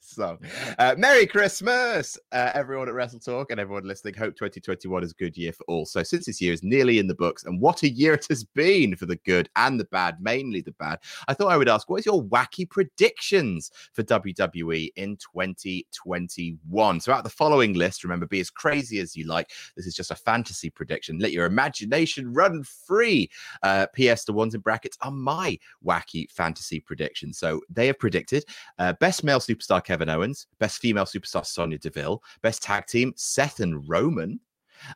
[0.00, 0.38] song.
[0.78, 4.14] Uh, Merry Christmas, uh, everyone at Wrestle Talk and everyone listening.
[4.14, 5.84] Hope 2021 is a good year for all.
[5.84, 8.44] So, since this year is nearly in the books, and what a year it has
[8.44, 11.88] been for the good and the bad, mainly the bad, I thought I would ask
[11.88, 17.00] what is your wacky predictions for WWE in 2021?
[17.00, 19.50] So, out the following list, remember, be as crazy as you like.
[19.76, 21.18] This is just a fantasy prediction.
[21.18, 23.30] Let your imagination run free.
[23.62, 24.24] Uh, P.S.
[24.24, 27.38] The ones in brackets are my wacky fantasy predictions.
[27.38, 28.44] So they have predicted
[28.78, 33.60] uh, best male superstar Kevin Owens, best female superstar Sonya Deville, best tag team Seth
[33.60, 34.40] and Roman.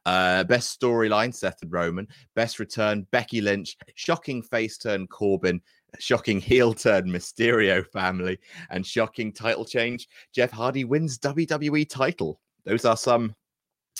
[0.05, 2.09] Uh, best storyline, Seth and Roman.
[2.34, 3.76] Best return, Becky Lynch.
[3.95, 5.61] Shocking face turn, Corbin.
[5.99, 8.39] Shocking heel turn, Mysterio family.
[8.70, 12.41] And shocking title change, Jeff Hardy wins WWE title.
[12.64, 13.34] Those are some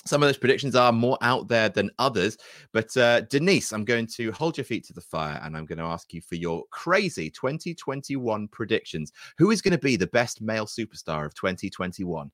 [0.05, 2.37] some of those predictions are more out there than others.
[2.71, 5.79] But uh, Denise, I'm going to hold your feet to the fire and I'm going
[5.79, 9.11] to ask you for your crazy 2021 predictions.
[9.37, 12.31] Who is going to be the best male superstar of 2021?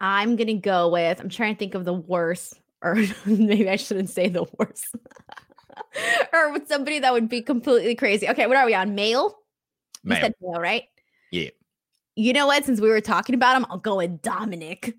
[0.00, 2.94] I'm going to go with, I'm trying to think of the worst, or
[3.26, 4.94] maybe I shouldn't say the worst,
[6.32, 8.28] or with somebody that would be completely crazy.
[8.28, 8.94] Okay, what are we on?
[8.94, 9.36] Male?
[10.04, 10.30] Male.
[10.40, 10.84] Male, right?
[11.32, 11.50] Yeah.
[12.14, 12.64] You know what?
[12.64, 14.94] Since we were talking about him, I'll go with Dominic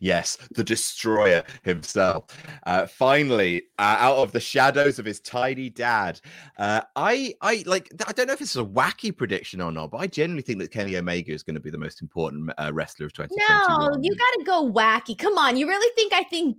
[0.00, 2.26] yes, the destroyer himself.
[2.66, 6.20] Uh, finally, uh, out of the shadows of his tiny dad,
[6.58, 7.90] uh, I, I like.
[8.06, 10.58] I don't know if this is a wacky prediction or not, but I genuinely think
[10.60, 13.92] that Kenny Omega is going to be the most important uh, wrestler of 2021.
[13.92, 15.16] No, you got to go wacky.
[15.16, 16.56] Come on, you really think I think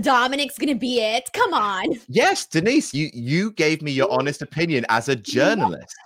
[0.00, 1.30] Dominic's going to be it?
[1.32, 1.94] Come on.
[2.08, 5.96] Yes, Denise, you you gave me your honest opinion as a journalist.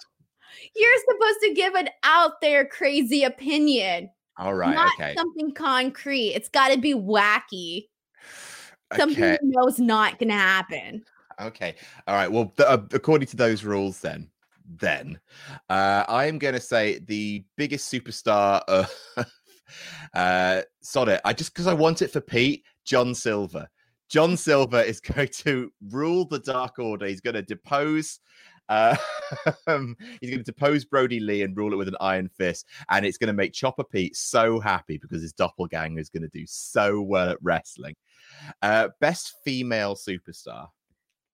[0.76, 4.10] You're supposed to give an out there crazy opinion.
[4.40, 4.74] All right.
[4.74, 5.14] Not okay.
[5.16, 6.30] something concrete.
[6.30, 7.88] It's got to be wacky.
[8.96, 9.38] Something okay.
[9.42, 11.04] you know is not going to happen.
[11.40, 11.74] Okay.
[12.06, 12.30] All right.
[12.30, 14.28] Well, th- uh, according to those rules, then
[14.78, 15.20] then.
[15.68, 18.92] Uh, I am going to say the biggest superstar of
[20.14, 21.20] uh, Sonnet.
[21.24, 23.68] I just because I want it for Pete, John Silver.
[24.08, 27.06] John Silver is going to rule the Dark Order.
[27.06, 28.20] He's going to depose.
[28.70, 28.96] Uh,
[29.66, 33.18] he's going to depose Brodie Lee and rule it with an iron fist, and it's
[33.18, 37.02] going to make Chopper Pete so happy because his doppelganger is going to do so
[37.02, 37.96] well at wrestling.
[38.62, 40.68] Uh, best female superstar.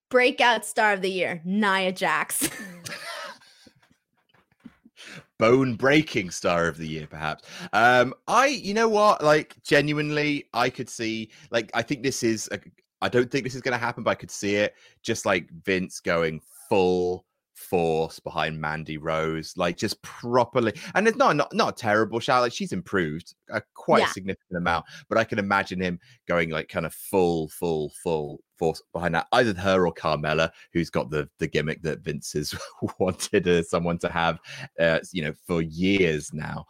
[0.08, 2.48] Breakout star of the year, Nia Jax.
[5.38, 10.70] bone breaking star of the year perhaps um i you know what like genuinely i
[10.70, 12.48] could see like i think this is
[13.02, 15.50] I don't think this is going to happen but i could see it just like
[15.62, 20.74] vince going full force behind Mandy Rose, like just properly.
[20.94, 22.42] And it's not not, not a terrible shout.
[22.42, 24.12] Like she's improved a quite yeah.
[24.12, 25.98] significant amount, but I can imagine him
[26.28, 29.26] going like kind of full, full, full force behind that.
[29.32, 32.54] Either her or Carmella, who's got the the gimmick that Vince has
[32.98, 34.38] wanted uh, someone to have,
[34.78, 36.66] uh, you know, for years now.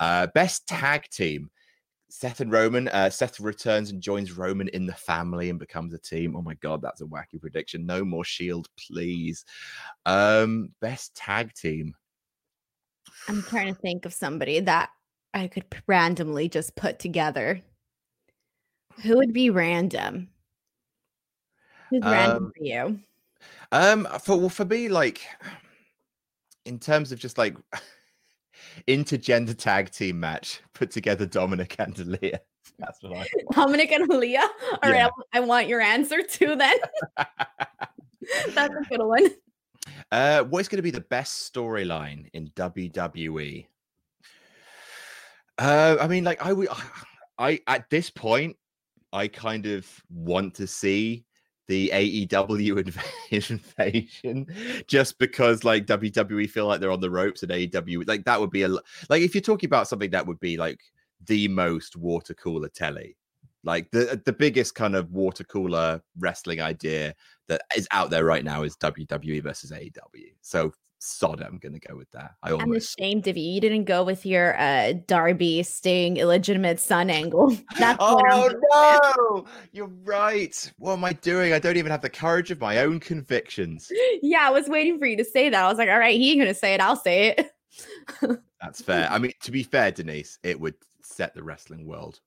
[0.00, 1.50] Uh, best tag team.
[2.10, 2.88] Seth and Roman.
[2.88, 6.36] Uh, Seth returns and joins Roman in the family and becomes a team.
[6.36, 7.86] Oh my god, that's a wacky prediction.
[7.86, 9.44] No more Shield, please.
[10.06, 11.94] Um, best tag team.
[13.28, 14.90] I'm trying to think of somebody that
[15.32, 17.60] I could randomly just put together.
[19.02, 20.28] Who would be random?
[21.90, 23.00] Who's um, random for you?
[23.72, 25.20] Um, for well, for me, like
[26.64, 27.56] in terms of just like
[28.86, 32.38] intergender tag team match put together Dominic and Aalyah.
[32.78, 34.48] That's what I Dominic and Aalyah.
[34.82, 35.04] All yeah.
[35.04, 36.56] right, I want your answer too.
[36.56, 36.76] Then
[38.54, 39.30] that's a good one.
[40.10, 43.66] Uh, what is going to be the best storyline in WWE?
[45.58, 46.54] Uh, I mean, like I,
[47.38, 48.56] I at this point,
[49.12, 51.26] I kind of want to see
[51.70, 52.78] the AEW
[53.30, 54.46] invasion
[54.88, 58.50] just because like WWE feel like they're on the ropes and AEW like that would
[58.50, 60.80] be a like if you're talking about something that would be like
[61.26, 63.16] the most water cooler telly
[63.62, 67.14] like the the biggest kind of water cooler wrestling idea
[67.46, 71.96] that is out there right now is WWE versus AEW so sod I'm gonna go
[71.96, 72.34] with that.
[72.42, 73.54] I am ashamed of you.
[73.54, 77.56] You didn't go with your uh Darby staying illegitimate son angle.
[77.78, 80.72] That's oh no, you're right.
[80.78, 81.52] What am I doing?
[81.52, 83.90] I don't even have the courage of my own convictions.
[84.22, 85.64] Yeah, I was waiting for you to say that.
[85.64, 86.80] I was like, all right, he's gonna say it.
[86.80, 88.40] I'll say it.
[88.60, 89.08] That's fair.
[89.10, 92.20] I mean, to be fair, Denise, it would set the wrestling world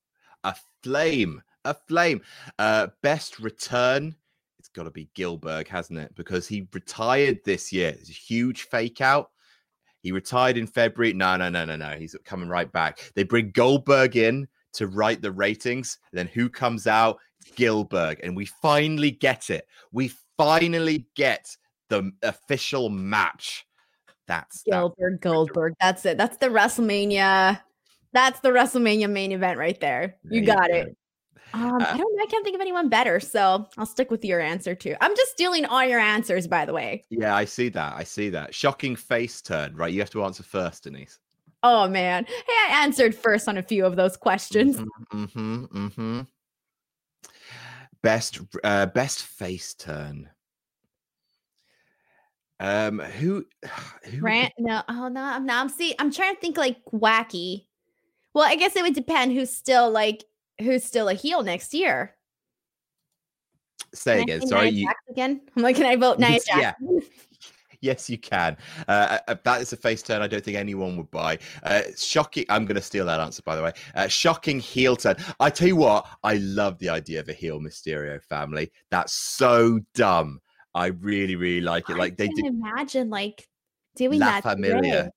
[0.43, 1.41] aflame.
[1.65, 2.21] Aflame.
[2.59, 4.15] Uh, best return
[4.73, 6.13] got to be Gillberg, hasn't it?
[6.15, 7.89] Because he retired this year.
[7.89, 9.31] It's a huge fake out.
[10.01, 11.13] He retired in February.
[11.13, 11.91] No, no, no, no, no.
[11.91, 13.11] He's coming right back.
[13.15, 15.97] They bring Goldberg in to write the ratings.
[16.11, 17.19] Then who comes out?
[17.55, 18.19] Gillberg.
[18.23, 19.65] And we finally get it.
[19.91, 21.55] We finally get
[21.89, 23.65] the official match.
[24.27, 25.73] That's Gillberg Goldberg.
[25.79, 26.17] That's it.
[26.17, 27.61] That's the WrestleMania.
[28.13, 30.17] That's the WrestleMania main event right there.
[30.29, 30.97] You there got you it.
[31.53, 32.21] Um, uh, I don't.
[32.21, 34.95] I can't think of anyone better, so I'll stick with your answer too.
[35.01, 37.05] I'm just stealing all your answers, by the way.
[37.09, 37.93] Yeah, I see that.
[37.95, 38.55] I see that.
[38.55, 39.75] Shocking face turn.
[39.75, 41.19] Right, you have to answer first, Denise.
[41.61, 44.77] Oh man, hey, I answered first on a few of those questions.
[44.77, 45.23] Mm-hmm.
[45.23, 45.65] Mm-hmm.
[45.65, 46.21] mm-hmm.
[48.01, 50.29] Best, uh, best face turn.
[52.59, 53.45] Um, who?
[54.05, 54.53] who Rant?
[54.57, 55.61] No, oh no, I'm not.
[55.61, 55.93] I'm see.
[55.99, 57.65] I'm trying to think like wacky.
[58.33, 60.25] Well, I guess it would depend who's still like
[60.61, 62.15] who's still a heel next year.
[63.93, 64.45] Say again.
[64.47, 64.89] Sorry, you...
[65.09, 65.41] again.
[65.55, 66.59] I'm like, can I vote Nia Jackson?
[66.59, 66.99] Yeah.
[67.83, 68.55] Yes, you can.
[68.87, 71.37] Uh, uh, that is a face turn I don't think anyone would buy.
[71.63, 72.45] Uh, shocking.
[72.47, 73.73] I'm going to steal that answer, by the way.
[73.93, 75.17] Uh, shocking heel turn.
[75.41, 78.71] I tell you what, I love the idea of a heel Mysterio family.
[78.89, 80.39] That's so dumb.
[80.73, 81.97] I really, really like it.
[81.97, 82.45] Like they did.
[82.45, 83.45] Imagine like
[83.97, 84.43] doing La that.
[84.43, 85.11] Familia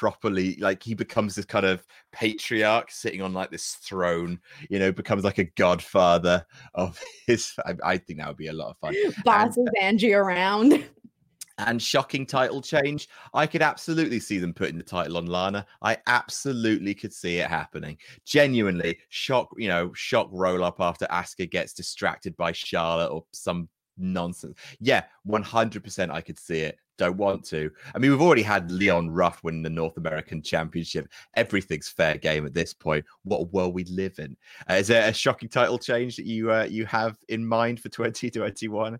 [0.00, 4.40] properly like he becomes this kind of patriarch sitting on like this throne
[4.70, 6.42] you know becomes like a godfather
[6.72, 8.94] of his i, I think that would be a lot of fun.
[9.26, 10.86] Bosses and, uh, angie around.
[11.58, 13.10] and shocking title change.
[13.34, 15.66] I could absolutely see them putting the title on lana.
[15.82, 17.98] I absolutely could see it happening.
[18.24, 23.68] Genuinely shock you know shock roll up after asuka gets distracted by charlotte or some
[23.98, 24.56] nonsense.
[24.80, 27.70] Yeah 100% i could see it don't want to.
[27.94, 31.08] I mean, we've already had Leon Ruff win the North American Championship.
[31.34, 33.04] Everything's fair game at this point.
[33.24, 34.36] What world we live in?
[34.68, 37.88] Uh, is there a shocking title change that you uh, you have in mind for
[37.90, 38.98] 2021?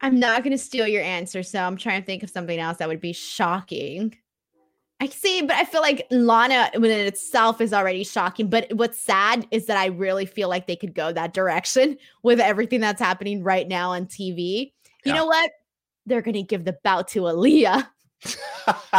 [0.00, 2.78] I'm not going to steal your answer, so I'm trying to think of something else
[2.78, 4.14] that would be shocking.
[5.00, 8.48] I see, but I feel like Lana in itself is already shocking.
[8.48, 12.38] But what's sad is that I really feel like they could go that direction with
[12.38, 14.72] everything that's happening right now on TV.
[15.04, 15.14] You yeah.
[15.14, 15.50] know what?
[16.08, 17.86] They're going to give the bout to Aalyah.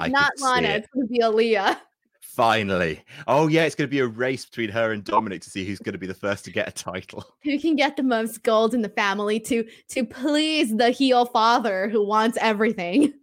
[0.00, 0.68] Not Lana.
[0.68, 0.76] It.
[0.76, 1.78] It's going to be Aalyah.
[2.20, 3.02] Finally.
[3.26, 5.80] Oh, yeah, it's going to be a race between her and Dominic to see who's
[5.80, 7.26] going to be the first to get a title.
[7.42, 11.90] Who can get the most gold in the family to to please the heel father
[11.90, 13.12] who wants everything.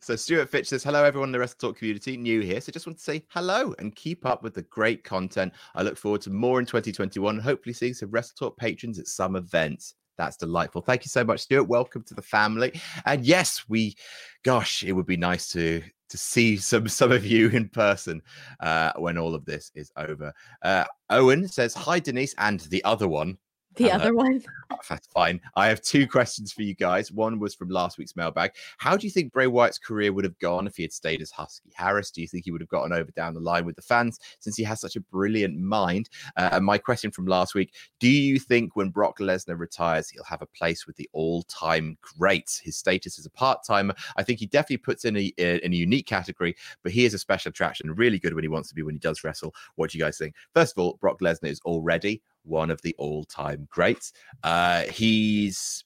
[0.00, 2.60] So Stuart Fitch says, hello everyone in the Wrestle Talk community, new here.
[2.60, 5.54] So just want to say hello and keep up with the great content.
[5.74, 9.36] I look forward to more in 2021, hopefully seeing some Wrestle Talk patrons at some
[9.36, 9.94] events.
[10.20, 10.82] That's delightful.
[10.82, 11.64] Thank you so much, Stuart.
[11.64, 12.78] Welcome to the family.
[13.06, 13.96] And yes, we,
[14.44, 18.20] gosh, it would be nice to to see some some of you in person
[18.60, 20.34] uh, when all of this is over.
[20.60, 23.38] Uh, Owen says, "Hi, Denise," and the other one.
[23.76, 24.42] The other one.
[24.88, 25.40] That's fine.
[25.56, 27.12] I have two questions for you guys.
[27.12, 28.52] One was from last week's mailbag.
[28.78, 31.30] How do you think Bray Wyatt's career would have gone if he had stayed as
[31.30, 32.10] Husky Harris?
[32.10, 34.56] Do you think he would have gotten over down the line with the fans since
[34.56, 36.08] he has such a brilliant mind?
[36.36, 40.24] Uh, and my question from last week Do you think when Brock Lesnar retires, he'll
[40.24, 42.58] have a place with the all time greats?
[42.58, 45.76] His status as a part timer, I think he definitely puts in a, in a
[45.76, 48.82] unique category, but he is a special attraction, really good when he wants to be
[48.82, 49.54] when he does wrestle.
[49.76, 50.34] What do you guys think?
[50.54, 54.12] First of all, Brock Lesnar is already one of the all-time greats.
[54.42, 55.84] Uh, he's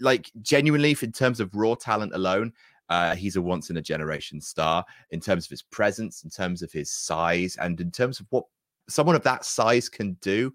[0.00, 2.52] like genuinely, in terms of raw talent alone,
[2.88, 6.62] uh, he's a once in a generation star in terms of his presence, in terms
[6.62, 8.44] of his size, and in terms of what
[8.88, 10.52] someone of that size can do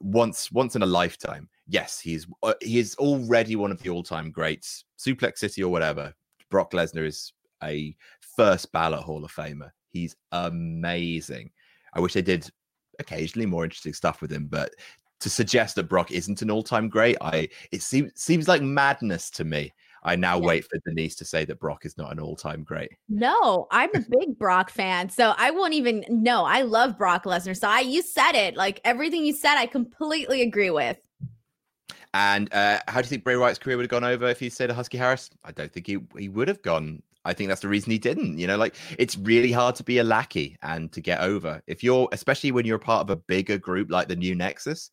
[0.00, 1.48] once once in a lifetime.
[1.66, 4.84] Yes, he's uh, he is already one of the all time greats.
[4.98, 6.14] Suplex City or whatever.
[6.50, 7.96] Brock Lesnar is a
[8.36, 9.70] first ballot Hall of Famer.
[9.90, 11.50] He's amazing.
[11.94, 12.50] I wish they did
[12.98, 14.72] occasionally more interesting stuff with him, but
[15.20, 19.44] to suggest that Brock isn't an all-time great, I it seems seems like madness to
[19.44, 19.72] me.
[20.02, 20.46] I now yeah.
[20.46, 22.90] wait for Denise to say that Brock is not an all-time great.
[23.08, 26.04] No, I'm a big Brock fan, so I won't even.
[26.10, 27.56] No, I love Brock Lesnar.
[27.56, 30.98] So I, you said it, like everything you said, I completely agree with.
[32.12, 34.50] And uh, how do you think Bray Wyatt's career would have gone over if he
[34.50, 35.30] said a Husky Harris?
[35.42, 38.38] I don't think he he would have gone I think that's the reason he didn't.
[38.38, 41.62] You know, like it's really hard to be a lackey and to get over.
[41.66, 44.90] If you're, especially when you're a part of a bigger group like the New Nexus,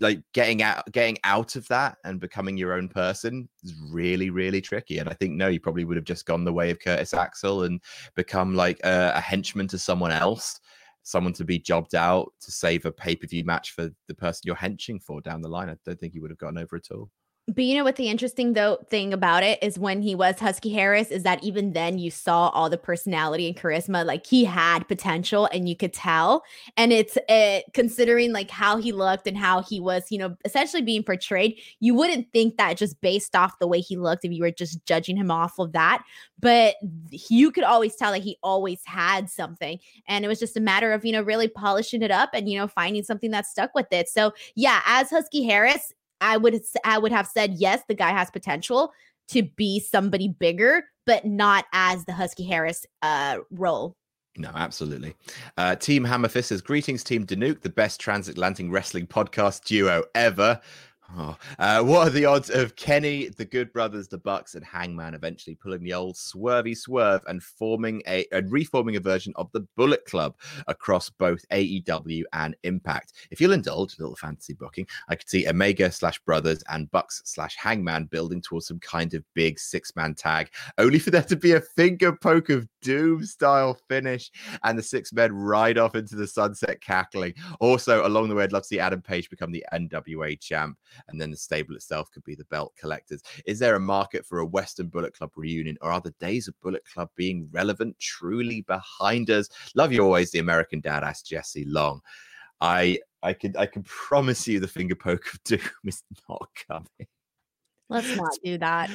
[0.00, 4.60] like getting out, getting out of that and becoming your own person is really, really
[4.60, 4.98] tricky.
[4.98, 7.62] And I think no, you probably would have just gone the way of Curtis Axel
[7.64, 7.80] and
[8.16, 10.58] become like a, a henchman to someone else,
[11.04, 14.42] someone to be jobbed out to save a pay per view match for the person
[14.44, 15.68] you're henching for down the line.
[15.68, 17.08] I don't think he would have gotten over at all.
[17.52, 20.70] But you know what the interesting though thing about it is when he was Husky
[20.70, 24.86] Harris is that even then you saw all the personality and charisma like he had
[24.86, 26.44] potential and you could tell.
[26.76, 30.82] And it's uh, considering like how he looked and how he was you know essentially
[30.82, 34.42] being portrayed you wouldn't think that just based off the way he looked if you
[34.42, 36.04] were just judging him off of that.
[36.38, 36.76] But
[37.10, 39.80] you could always tell that he always had something.
[40.06, 42.56] And it was just a matter of you know really polishing it up and you
[42.56, 44.08] know finding something that stuck with it.
[44.08, 48.30] So yeah as Husky Harris I would I would have said yes, the guy has
[48.30, 48.92] potential
[49.28, 53.96] to be somebody bigger, but not as the Husky Harris uh, role.
[54.36, 55.14] No, absolutely.
[55.56, 60.60] Uh, team Hammerfist says, Greetings, Team Danuke, the best transatlantic wrestling podcast duo ever.
[61.16, 65.14] Oh, uh, what are the odds of Kenny, the Good Brothers, the Bucks, and Hangman
[65.14, 69.66] eventually pulling the old swervy swerve and forming a and reforming a version of the
[69.76, 70.36] Bullet Club
[70.68, 73.14] across both AEW and Impact?
[73.32, 77.22] If you'll indulge a little fantasy booking, I could see Omega slash Brothers and Bucks
[77.24, 81.36] slash Hangman building towards some kind of big six man tag, only for there to
[81.36, 84.30] be a finger poke of doom style finish
[84.62, 87.34] and the six men ride off into the sunset cackling.
[87.58, 91.20] Also, along the way, I'd love to see Adam Page become the NWA champ and
[91.20, 93.22] then the stable itself could be the belt collectors.
[93.46, 96.60] Is there a market for a Western Bullet Club reunion, or are the days of
[96.60, 99.48] Bullet Club being relevant truly behind us?
[99.74, 102.00] Love you always, the American dad asked Jesse Long.
[102.60, 107.08] I I can I can promise you the finger poke of doom is not coming.
[107.88, 108.90] Let's not do that.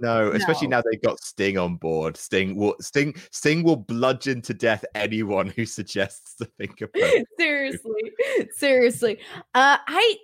[0.00, 0.78] No, especially no.
[0.78, 2.16] now they've got Sting on board.
[2.16, 7.26] Sting will Sting Sting will bludgeon to death anyone who suggests the finger poke.
[7.38, 8.12] seriously,
[8.50, 9.18] seriously.
[9.54, 10.16] Uh, I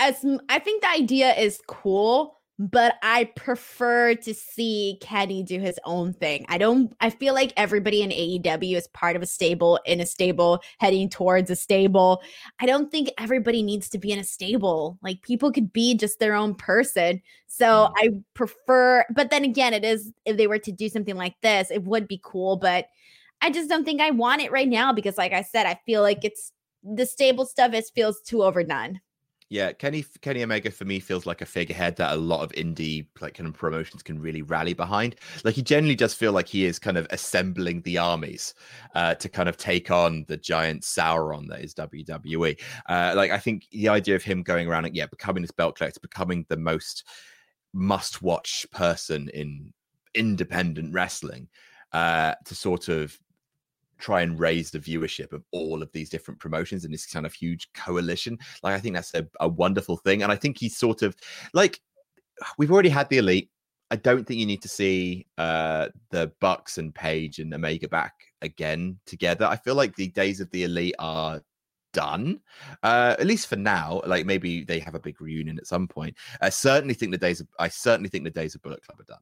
[0.00, 5.78] as I think the idea is cool, but I prefer to see Kenny do his
[5.84, 6.46] own thing.
[6.48, 10.06] I don't I feel like everybody in AEW is part of a stable in a
[10.06, 12.22] stable heading towards a stable.
[12.58, 14.98] I don't think everybody needs to be in a stable.
[15.02, 17.22] Like people could be just their own person.
[17.46, 17.92] So mm.
[17.96, 21.70] I prefer but then again it is if they were to do something like this,
[21.70, 22.86] it would be cool, but
[23.42, 26.02] I just don't think I want it right now because like I said, I feel
[26.02, 29.00] like it's the stable stuff is feels too overdone.
[29.52, 33.08] Yeah, Kenny Kenny Omega for me feels like a figurehead that a lot of indie
[33.20, 35.16] like kind of promotions can really rally behind.
[35.42, 38.54] Like he generally does feel like he is kind of assembling the armies
[38.94, 42.60] uh, to kind of take on the giant Sauron that is WWE.
[42.88, 45.76] Uh, like I think the idea of him going around and yeah, becoming this belt
[45.76, 47.04] collector, becoming the most
[47.74, 49.72] must-watch person in
[50.14, 51.48] independent wrestling
[51.92, 53.18] uh, to sort of
[54.00, 57.32] try and raise the viewership of all of these different promotions in this kind of
[57.32, 58.38] huge coalition.
[58.62, 60.22] Like, I think that's a, a wonderful thing.
[60.22, 61.14] And I think he's sort of
[61.52, 61.80] like,
[62.58, 63.50] we've already had the elite.
[63.90, 68.14] I don't think you need to see uh, the Bucks and Page and Omega back
[68.40, 69.46] again together.
[69.46, 71.40] I feel like the days of the elite are
[71.92, 72.40] done
[72.82, 76.16] uh at least for now like maybe they have a big reunion at some point
[76.40, 79.04] i certainly think the days of i certainly think the days of bullet club are
[79.04, 79.18] done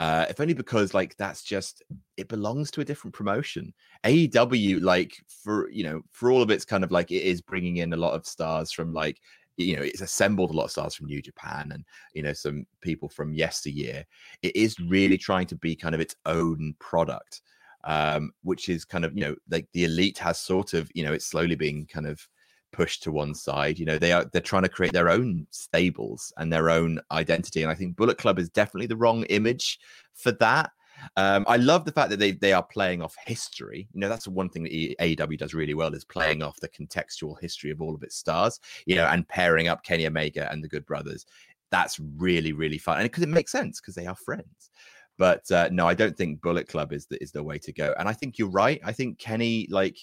[0.00, 1.82] uh, if only because like that's just
[2.16, 3.70] it belongs to a different promotion.
[4.04, 7.76] AEW, like for you know, for all of its kind of like it is bringing
[7.76, 9.18] in a lot of stars from like
[9.58, 11.84] you know, it's assembled a lot of stars from New Japan and
[12.14, 14.06] you know some people from yesteryear.
[14.40, 17.42] It is really trying to be kind of its own product,
[17.84, 21.12] um, which is kind of you know like the elite has sort of you know
[21.12, 22.26] it's slowly being kind of
[22.72, 23.78] pushed to one side.
[23.78, 27.62] You know, they are they're trying to create their own stables and their own identity.
[27.62, 29.78] And I think Bullet Club is definitely the wrong image
[30.14, 30.70] for that.
[31.16, 33.88] Um, I love the fact that they they are playing off history.
[33.92, 37.40] You know, that's one thing that AEW does really well is playing off the contextual
[37.40, 38.60] history of all of its stars.
[38.86, 41.26] You know, and pairing up Kenny Omega and the Good Brothers.
[41.70, 44.70] That's really really fun, and because it, makes sense because they are friends.
[45.18, 47.94] But uh, no, I don't think Bullet Club is the is the way to go.
[47.98, 48.80] And I think you're right.
[48.84, 49.98] I think Kenny like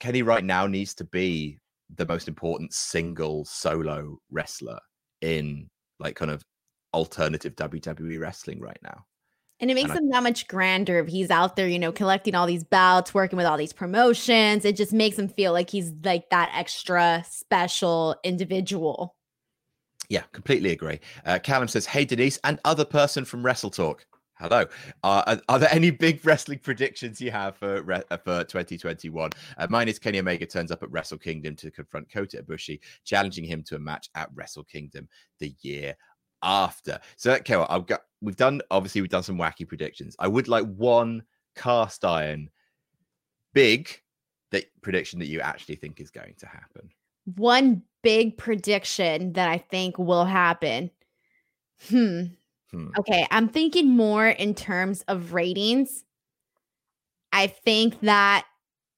[0.00, 1.58] Kenny right now needs to be
[1.94, 4.78] the most important single solo wrestler
[5.20, 5.68] in
[5.98, 6.44] like kind of
[6.94, 9.04] alternative WWE wrestling right now.
[9.60, 11.90] And it makes and him I, that much grander if he's out there, you know,
[11.90, 14.64] collecting all these bouts, working with all these promotions.
[14.64, 19.16] It just makes him feel like he's like that extra special individual.
[20.08, 21.00] Yeah, completely agree.
[21.26, 24.06] Uh, Callum says, Hey, Denise, and other person from Wrestle Talk.
[24.38, 24.64] Hello.
[25.02, 29.30] Uh, are there any big wrestling predictions you have for uh, for 2021?
[29.56, 33.44] Uh, mine is Kenny Omega turns up at Wrestle Kingdom to confront Kota Ibushi, challenging
[33.44, 35.08] him to a match at Wrestle Kingdom
[35.40, 35.96] the year
[36.44, 37.00] after.
[37.16, 40.14] So, okay, well, I've got we've done obviously we've done some wacky predictions.
[40.20, 41.24] I would like one
[41.56, 42.48] cast iron
[43.54, 43.90] big
[44.52, 46.90] that prediction that you actually think is going to happen.
[47.36, 50.92] One big prediction that I think will happen.
[51.88, 52.26] Hmm.
[52.72, 52.88] Hmm.
[52.98, 56.04] Okay, I'm thinking more in terms of ratings.
[57.32, 58.46] I think that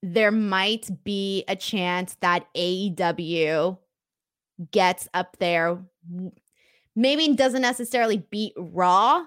[0.03, 3.79] there might be a chance that AEW
[4.71, 5.79] gets up there.
[6.97, 9.25] Maybe doesn't necessarily beat Raw.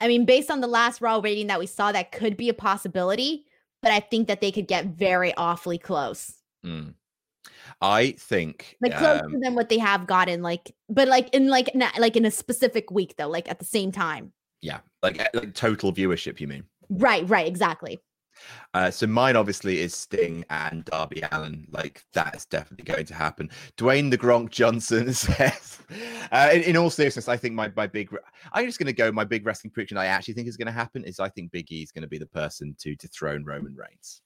[0.00, 2.54] I mean, based on the last Raw rating that we saw, that could be a
[2.54, 3.46] possibility,
[3.82, 6.34] but I think that they could get very awfully close.
[6.64, 6.94] Mm.
[7.80, 11.70] I think like closer um, than what they have gotten, like, but like in like
[11.74, 14.32] like in a specific week though, like at the same time.
[14.60, 16.40] Yeah, like, like total viewership.
[16.40, 16.64] You mean?
[16.88, 18.00] Right, right, exactly.
[18.72, 21.66] Uh, so mine obviously is Sting and Darby Allin.
[21.70, 23.50] Like that is definitely going to happen.
[23.76, 25.78] Dwayne the Gronk Johnson says,
[26.32, 28.14] uh, in, in, all seriousness, I think my my big.
[28.52, 29.12] I'm just going to go.
[29.12, 31.70] My big wrestling prediction I actually think is going to happen is I think Big
[31.70, 34.22] E is going to be the person to dethrone Roman Reigns.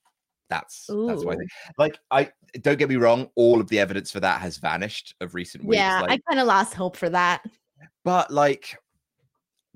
[0.51, 1.07] That's Ooh.
[1.07, 1.35] that's why.
[1.35, 1.51] I think.
[1.79, 2.31] Like, I
[2.61, 3.29] don't get me wrong.
[3.35, 5.79] All of the evidence for that has vanished of recent weeks.
[5.79, 7.43] Yeah, like, I kind of lost hope for that.
[8.05, 8.77] But like,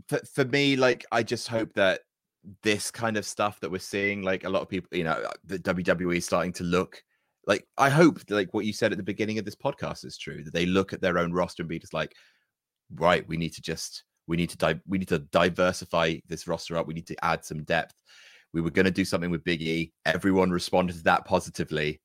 [0.08, 2.00] for for me, like, I just hope that
[2.62, 5.58] this kind of stuff that we're seeing, like a lot of people, you know, the
[5.58, 7.02] WWE is starting to look
[7.46, 7.66] like.
[7.76, 10.42] I hope, like what you said at the beginning of this podcast is true.
[10.42, 12.14] That they look at their own roster and be just like,
[12.94, 16.76] right, we need to just we need to di- we need to diversify this roster
[16.76, 16.86] up.
[16.86, 17.94] We need to add some depth
[18.52, 19.92] we were going to do something with Big E.
[20.04, 22.00] Everyone responded to that positively.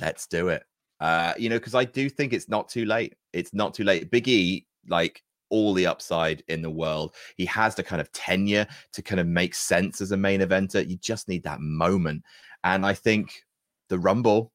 [0.00, 0.62] Let's do it.
[1.00, 3.14] Uh, you know, because I do think it's not too late.
[3.32, 4.10] It's not too late.
[4.10, 7.14] Big E, like all the upside in the world.
[7.36, 10.88] He has the kind of tenure to kind of make sense as a main eventer.
[10.88, 12.22] You just need that moment.
[12.64, 13.42] And I think
[13.88, 14.52] the Rumble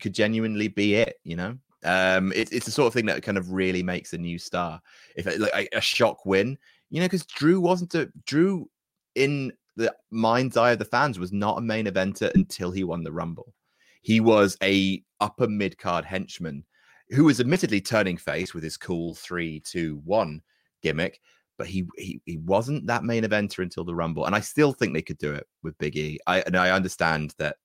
[0.00, 1.56] could genuinely be it, you know?
[1.84, 4.80] Um, it, it's the sort of thing that kind of really makes a new star.
[5.16, 6.58] If like a shock win,
[6.90, 8.68] you know, because Drew wasn't a Drew
[9.14, 13.02] in the mind's eye of the fans was not a main eventer until he won
[13.02, 13.54] the Rumble.
[14.02, 16.64] He was a upper mid card henchman
[17.10, 20.42] who was admittedly turning face with his cool three, two, one
[20.82, 21.20] gimmick,
[21.58, 24.26] but he he he wasn't that main eventer until the Rumble.
[24.26, 26.18] And I still think they could do it with Big E.
[26.26, 27.56] I and I understand that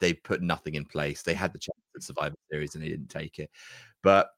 [0.00, 1.22] they put nothing in place.
[1.22, 3.50] They had the chance at Survivor Series and they didn't take it.
[4.02, 4.28] But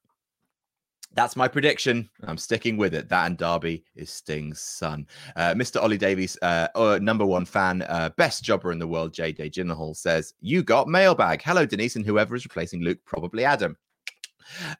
[1.14, 2.08] that's my prediction.
[2.24, 3.08] I'm sticking with it.
[3.08, 5.06] That and Darby is Sting's son.
[5.36, 5.82] Uh, Mr.
[5.82, 9.96] Ollie Davies, uh, uh, number one fan, uh, best jobber in the world, JJ Gyllenhaal
[9.96, 11.42] says, You got mailbag.
[11.42, 13.76] Hello, Denise, and whoever is replacing Luke, probably Adam.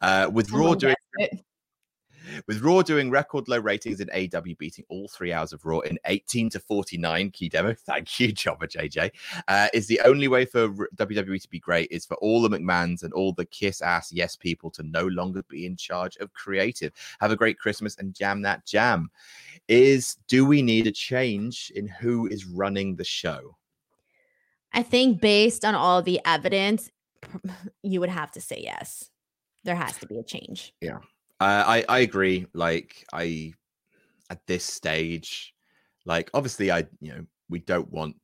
[0.01, 0.95] Uh, with Raw doing.
[2.47, 5.99] With Raw doing record low ratings in AW beating all three hours of Raw in
[6.05, 7.75] 18 to 49, key demo.
[7.87, 9.11] Thank you, Jobber JJ.
[9.47, 13.03] Uh, is the only way for WWE to be great is for all the McMahons
[13.03, 16.93] and all the kiss ass yes people to no longer be in charge of creative.
[17.21, 19.11] Have a great Christmas and jam that jam.
[19.69, 23.57] Is do we need a change in who is running the show?
[24.73, 26.91] I think based on all the evidence,
[27.83, 29.11] you would have to say yes.
[29.65, 30.75] There has to be a change.
[30.81, 30.99] Yeah.
[31.41, 32.47] Uh, I I agree.
[32.53, 33.53] Like I
[34.31, 35.55] at this stage,
[36.05, 38.17] like obviously I you know we don't want.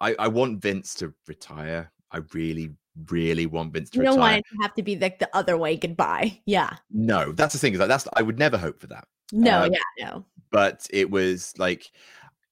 [0.00, 1.90] I I want Vince to retire.
[2.12, 2.70] I really
[3.10, 4.12] really want Vince to retire.
[4.12, 4.26] you retire.
[4.26, 6.40] don't want it to have to be like the other way goodbye.
[6.46, 6.76] Yeah.
[6.90, 7.74] No, that's the thing.
[7.74, 9.06] Is like that's I would never hope for that.
[9.32, 10.24] No, um, yeah, no.
[10.50, 11.90] But it was like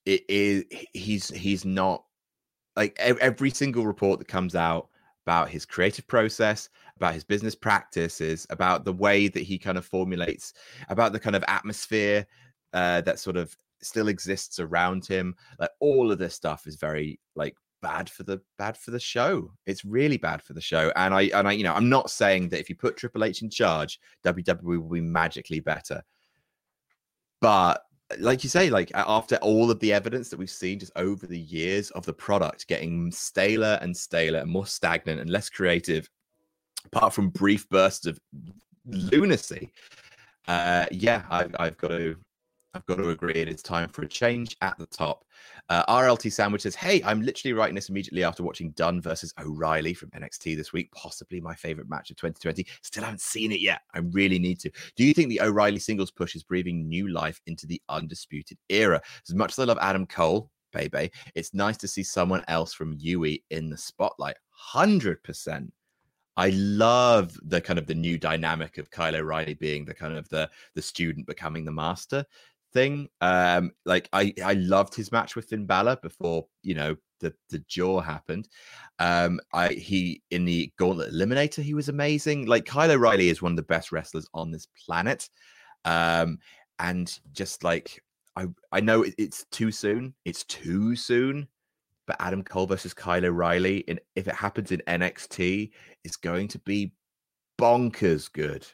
[0.05, 0.65] it is.
[0.93, 2.05] He's he's not
[2.77, 4.89] like every single report that comes out
[5.25, 9.85] about his creative process, about his business practices, about the way that he kind of
[9.85, 10.53] formulates,
[10.89, 12.27] about the kind of atmosphere
[12.73, 15.35] uh, that sort of still exists around him.
[15.59, 19.53] Like all of this stuff is very like bad for the bad for the show.
[19.67, 20.93] It's really bad for the show.
[20.97, 23.43] And I and I, you know, I'm not saying that if you put Triple H
[23.43, 26.03] in charge, WWE will be magically better.
[27.41, 27.83] But
[28.19, 31.39] like you say, like after all of the evidence that we've seen just over the
[31.39, 36.09] years of the product getting staler and staler and more stagnant and less creative,
[36.85, 38.19] apart from brief bursts of
[38.87, 39.71] lunacy,
[40.49, 42.17] uh, yeah, I've, I've got to
[42.75, 43.35] I've got to agree.
[43.35, 45.25] It is time for a change at the top.
[45.69, 49.95] Uh, RLT Sandwich says, Hey, I'm literally writing this immediately after watching Dunne versus O'Reilly
[49.95, 50.91] from NXT this week.
[50.93, 52.67] Possibly my favorite match of 2020.
[52.83, 53.83] Still haven't seen it yet.
[53.95, 54.71] I really need to.
[54.97, 59.01] Do you think the O'Reilly singles push is breathing new life into the undisputed era?
[59.29, 62.97] As much as I love Adam Cole, baby, it's nice to see someone else from
[62.99, 64.37] UE in the spotlight.
[64.75, 65.69] 100%.
[66.37, 70.29] I love the kind of the new dynamic of Kyle O'Reilly being the kind of
[70.29, 72.25] the the student becoming the master
[72.73, 73.09] thing.
[73.21, 77.61] Um, like I, I loved his match with Finn Balor before you know the the
[77.61, 78.49] jaw happened.
[78.99, 82.47] Um, I he in the Gauntlet Eliminator he was amazing.
[82.47, 85.29] Like Kyle O'Reilly is one of the best wrestlers on this planet.
[85.85, 86.39] Um,
[86.79, 88.03] and just like
[88.37, 90.15] I I know it's too soon.
[90.25, 91.49] It's too soon.
[92.07, 95.71] But Adam Cole versus Kyle O'Reilly, if it happens in NXT,
[96.05, 96.93] it's going to be
[97.59, 98.67] bonkers good.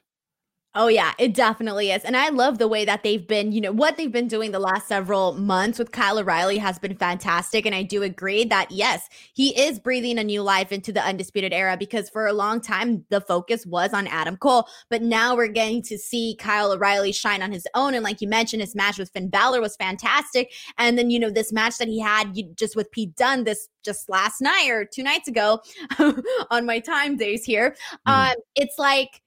[0.77, 2.05] Oh yeah, it definitely is.
[2.05, 4.61] And I love the way that they've been, you know, what they've been doing the
[4.61, 7.67] last several months with Kyle O'Reilly has been fantastic.
[7.67, 11.53] And I do agree that yes, he is breathing a new life into the undisputed
[11.53, 14.69] era because for a long time the focus was on Adam Cole.
[14.91, 17.95] But now we're getting to see Kyle O'Reilly shine on his own.
[17.95, 20.53] And like you mentioned, his match with Finn Balor was fantastic.
[20.79, 24.09] And then, you know, this match that he had just with Pete Dunne this just
[24.09, 25.61] last night or two nights ago
[26.51, 27.75] on my time days here.
[28.07, 28.31] Mm.
[28.31, 29.21] Um, it's like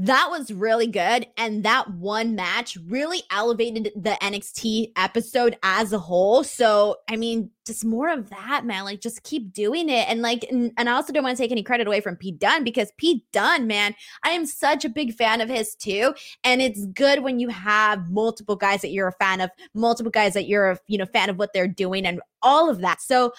[0.00, 1.26] that was really good.
[1.36, 6.44] And that one match really elevated the NXT episode as a whole.
[6.44, 8.84] So, I mean, just more of that, man.
[8.84, 10.08] Like, just keep doing it.
[10.08, 12.38] And like, and, and I also don't want to take any credit away from Pete
[12.38, 16.14] Dunne because Pete Dunne, man, I am such a big fan of his too.
[16.44, 20.34] And it's good when you have multiple guys that you're a fan of, multiple guys
[20.34, 23.02] that you're a, you know, fan of what they're doing and all of that.
[23.02, 23.32] So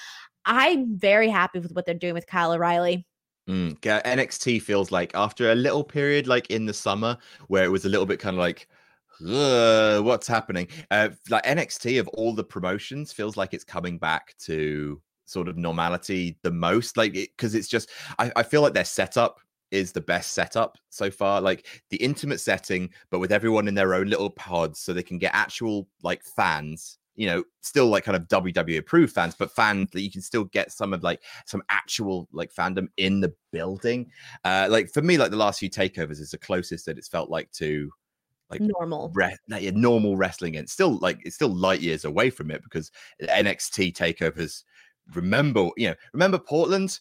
[0.44, 3.06] I'm very happy with what they're doing with Kyle O'Reilly.
[3.50, 7.18] Mm, NXT feels like after a little period, like in the summer,
[7.48, 8.68] where it was a little bit kind of like,
[10.04, 10.68] what's happening?
[10.92, 15.58] Uh, like NXT of all the promotions feels like it's coming back to sort of
[15.58, 16.96] normality the most.
[16.96, 17.90] Like, because it, it's just,
[18.20, 19.40] I, I feel like their setup
[19.72, 21.42] is the best setup so far.
[21.42, 25.18] Like the intimate setting, but with everyone in their own little pods, so they can
[25.18, 29.90] get actual like fans you know, still like kind of WWE approved fans, but fans
[29.92, 34.10] that you can still get some of like some actual like fandom in the building.
[34.46, 37.30] Uh, like for me, like the last few takeovers is the closest that it's felt
[37.30, 37.92] like to
[38.50, 42.52] like normal re- like, normal wrestling and still like it's still light years away from
[42.52, 42.90] it because
[43.22, 44.64] NXT takeovers
[45.14, 47.00] remember you know remember Portland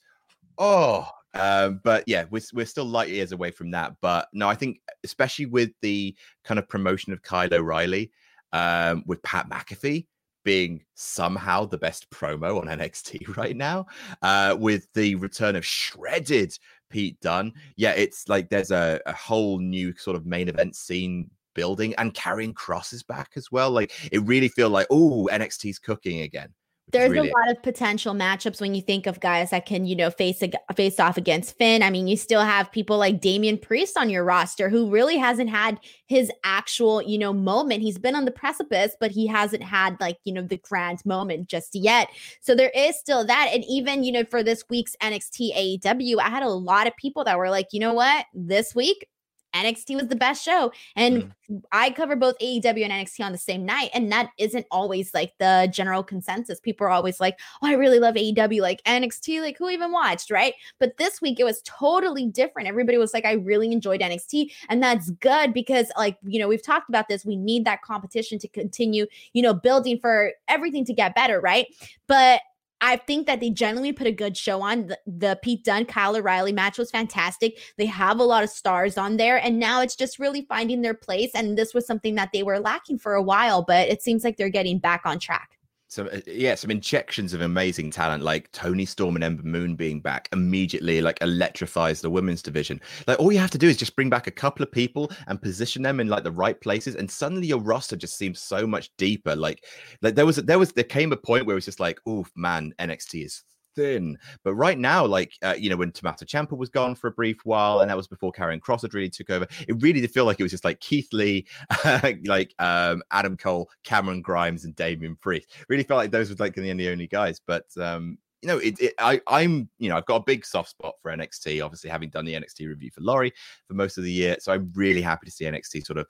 [0.59, 4.57] oh um, but yeah we're, we're still light years away from that but no I
[4.57, 6.15] think especially with the
[6.45, 8.11] kind of promotion of Kyle O'Reilly
[8.52, 10.06] um, with Pat McAfee
[10.44, 13.86] being somehow the best promo on NXT right now,
[14.22, 16.56] uh, with the return of shredded
[16.90, 17.52] Pete Dunne.
[17.76, 22.14] Yeah, it's like there's a, a whole new sort of main event scene building and
[22.14, 23.70] Karrion Kross's back as well.
[23.70, 26.54] Like it really feel like, oh, NXT's cooking again.
[26.90, 29.94] There's really- a lot of potential matchups when you think of guys that can, you
[29.94, 31.82] know, face a, face off against Finn.
[31.82, 35.51] I mean, you still have people like Damian Priest on your roster who really hasn't
[35.51, 37.82] had his actual, you know, moment.
[37.82, 41.48] He's been on the precipice, but he hasn't had like, you know, the grand moment
[41.48, 42.09] just yet.
[42.40, 43.51] So there is still that.
[43.52, 47.24] And even, you know, for this week's NXT AEW, I had a lot of people
[47.24, 49.06] that were like, you know what, this week
[49.54, 50.72] NXT was the best show.
[50.96, 51.62] And mm.
[51.72, 53.90] I cover both AEW and NXT on the same night.
[53.94, 56.60] And that isn't always like the general consensus.
[56.60, 60.30] People are always like, oh, I really love AEW, like NXT, like who even watched,
[60.30, 60.54] right?
[60.78, 62.68] But this week it was totally different.
[62.68, 64.52] Everybody was like, I really enjoyed NXT.
[64.68, 67.24] And that's good because, like, you know, we've talked about this.
[67.24, 71.66] We need that competition to continue, you know, building for everything to get better, right?
[72.06, 72.40] But
[72.80, 74.86] I think that they generally put a good show on.
[74.86, 77.59] The, the, Pete Dunne, Kyle O'Reilly match was fantastic.
[77.76, 80.94] They have a lot of stars on there, and now it's just really finding their
[80.94, 81.30] place.
[81.34, 84.36] And this was something that they were lacking for a while, but it seems like
[84.36, 85.57] they're getting back on track
[85.89, 90.01] some uh, yeah some injections of amazing talent like Toni Storm and ember moon being
[90.01, 92.81] back immediately like electrifies the women's division.
[93.06, 95.40] Like all you have to do is just bring back a couple of people and
[95.40, 98.94] position them in like the right places and suddenly your roster just seems so much
[98.98, 99.35] deeper.
[99.35, 99.65] Like
[100.02, 102.27] like there was there was there came a point where it was just like oh
[102.36, 103.44] man nxt is
[103.78, 104.18] thin.
[104.42, 107.38] But right now, like uh, you know, when Tommaso Ciampa was gone for a brief
[107.44, 110.24] while, and that was before Karrion Kross had really took over, it really did feel
[110.24, 111.46] like it was just like Keith Lee,
[112.24, 115.48] like um, Adam Cole, Cameron Grimes, and Damian Priest.
[115.68, 117.40] Really felt like those were like the, the only guys.
[117.46, 120.70] But um, you know, it, it, I, I'm, you know, I've got a big soft
[120.70, 121.64] spot for NXT.
[121.64, 123.32] Obviously, having done the NXT review for Laurie
[123.66, 126.06] for most of the year, so I'm really happy to see NXT sort of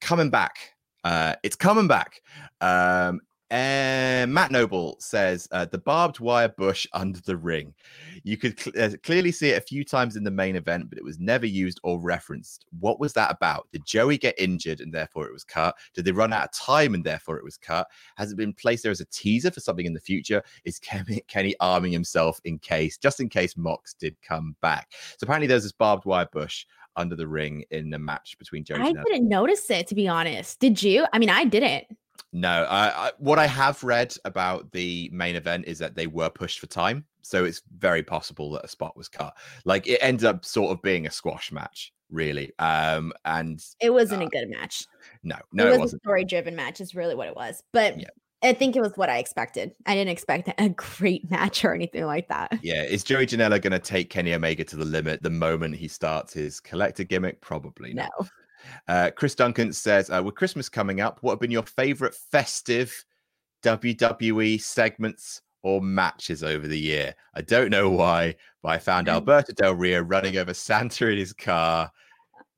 [0.00, 0.56] coming back.
[1.04, 2.20] Uh, it's coming back.
[2.60, 3.20] Um,
[3.50, 7.74] and Matt Noble says uh, the barbed wire bush under the ring.
[8.24, 10.98] You could cl- uh, clearly see it a few times in the main event, but
[10.98, 12.64] it was never used or referenced.
[12.80, 13.68] What was that about?
[13.72, 15.76] Did Joey get injured and therefore it was cut?
[15.94, 17.86] Did they run out of time and therefore it was cut?
[18.16, 20.42] Has it been placed there as a teaser for something in the future?
[20.64, 24.92] Is Kenny, Kenny arming himself in case, just in case Mox did come back?
[25.18, 26.66] So apparently there's this barbed wire bush
[26.96, 28.80] under the ring in the match between Joey.
[28.80, 30.58] I didn't notice it to be honest.
[30.58, 31.06] Did you?
[31.12, 31.86] I mean, I didn't.
[32.32, 36.30] No, I, I, what I have read about the main event is that they were
[36.30, 39.36] pushed for time, so it's very possible that a spot was cut.
[39.64, 42.52] Like it ended up sort of being a squash match, really.
[42.58, 44.86] Um, and it wasn't uh, a good match.
[45.22, 46.80] No, no, it, was a story-driven match.
[46.80, 47.98] Is really what it was, but.
[47.98, 48.08] Yeah.
[48.42, 49.72] I think it was what I expected.
[49.86, 52.52] I didn't expect a great match or anything like that.
[52.62, 52.82] Yeah.
[52.82, 56.34] Is Joey Janela going to take Kenny Omega to the limit the moment he starts
[56.34, 57.40] his collector gimmick?
[57.40, 58.10] Probably not.
[58.20, 58.26] No.
[58.88, 63.04] Uh, Chris Duncan says, uh, with Christmas coming up, what have been your favorite festive
[63.62, 67.14] WWE segments or matches over the year?
[67.34, 71.32] I don't know why, but I found Alberto Del Rio running over Santa in his
[71.32, 71.90] car.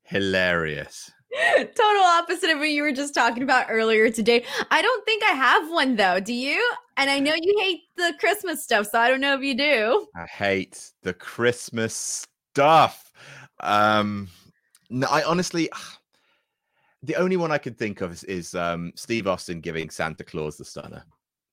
[0.03, 1.11] Hilarious.
[1.57, 4.43] Total opposite of what you were just talking about earlier today.
[4.71, 6.19] I don't think I have one though.
[6.19, 6.59] Do you?
[6.97, 10.07] And I know you hate the Christmas stuff, so I don't know if you do.
[10.15, 13.11] I hate the Christmas stuff.
[13.59, 14.29] Um
[14.89, 15.69] no, I honestly
[17.03, 20.57] the only one I could think of is, is um, Steve Austin giving Santa Claus
[20.57, 21.03] the stunner.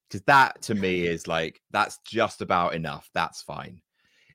[0.09, 3.09] Because that to me is like, that's just about enough.
[3.15, 3.81] That's fine.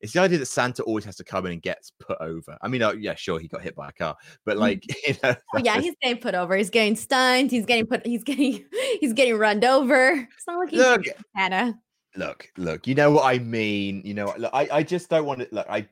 [0.02, 2.58] It's the idea that Santa always has to come in and gets put over.
[2.62, 4.62] I mean, uh, yeah, sure, he got hit by a car, but mm.
[4.62, 6.56] like, you know, oh, yeah, he's getting put over.
[6.56, 7.52] He's getting stunned.
[7.52, 8.06] He's getting put.
[8.06, 8.66] He's getting.
[9.00, 10.12] He's getting run over.
[10.12, 11.06] It's not like he's look,
[11.36, 11.76] Santa.
[12.16, 12.86] Look, look.
[12.86, 14.04] You know what I mean.
[14.06, 15.48] You know, look, I, I just don't want to.
[15.52, 15.88] Look, I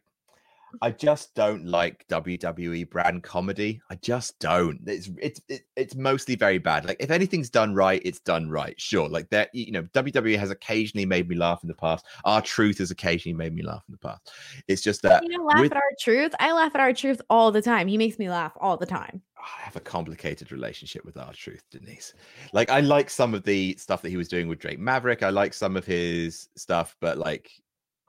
[0.81, 3.81] I just don't like WWE brand comedy.
[3.89, 4.79] I just don't.
[4.85, 5.41] It's it's
[5.75, 6.85] it's mostly very bad.
[6.85, 8.79] Like if anything's done right, it's done right.
[8.79, 9.09] Sure.
[9.09, 12.05] Like that, you know, WWE has occasionally made me laugh in the past.
[12.25, 14.31] R-Truth has occasionally made me laugh in the past.
[14.67, 16.35] It's just that you know, laugh with, at R-Truth.
[16.39, 17.87] I laugh at R-Truth all the time.
[17.87, 19.21] He makes me laugh all the time.
[19.37, 22.13] I have a complicated relationship with R-Truth, Denise.
[22.53, 25.23] Like I like some of the stuff that he was doing with Drake Maverick.
[25.23, 27.49] I like some of his stuff, but like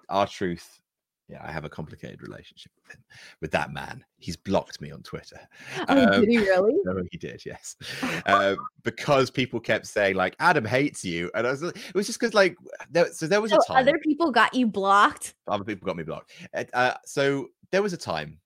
[0.09, 0.80] R-Truth
[1.31, 3.05] yeah, I have a complicated relationship with him,
[3.41, 4.05] with that man.
[4.19, 5.41] He's blocked me on Twitter.
[5.89, 6.75] Oh, um, did he really?
[6.85, 7.45] No, he did.
[7.47, 7.77] Yes,
[8.27, 11.63] uh, because people kept saying like Adam hates you, and I was.
[11.63, 12.57] It was just because like
[12.91, 13.77] there, so there was so a time.
[13.79, 15.35] Other people got you blocked.
[15.49, 16.33] Other people got me blocked.
[16.75, 18.39] Uh, so there was a time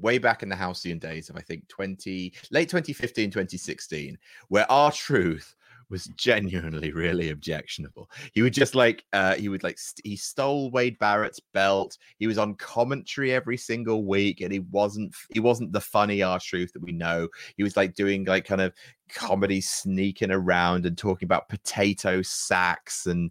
[0.00, 4.18] way back in the halcyon days of I think 20 late 2015 2016
[4.48, 5.54] where R-Truth
[5.90, 8.10] was genuinely really objectionable.
[8.32, 11.96] He would just like uh he would like st- he stole Wade Barrett's belt.
[12.18, 16.72] He was on commentary every single week and he wasn't he wasn't the funny R-Truth
[16.72, 17.28] that we know.
[17.56, 18.72] He was like doing like kind of
[19.08, 23.30] comedy sneaking around and talking about potato sacks and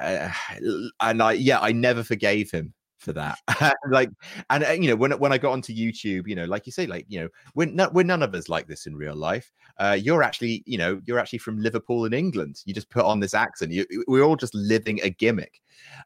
[0.00, 0.30] uh,
[1.00, 3.38] and I yeah, I never forgave him for that.
[3.90, 4.10] like,
[4.50, 6.86] and uh, you know, when when I got onto YouTube, you know, like you say,
[6.86, 9.52] like you know, we're not, we're none of us like this in real life.
[9.78, 12.62] Uh, you're actually, you know, you're actually from Liverpool in England.
[12.64, 13.72] You just put on this accent.
[13.72, 15.60] You, we're all just living a gimmick.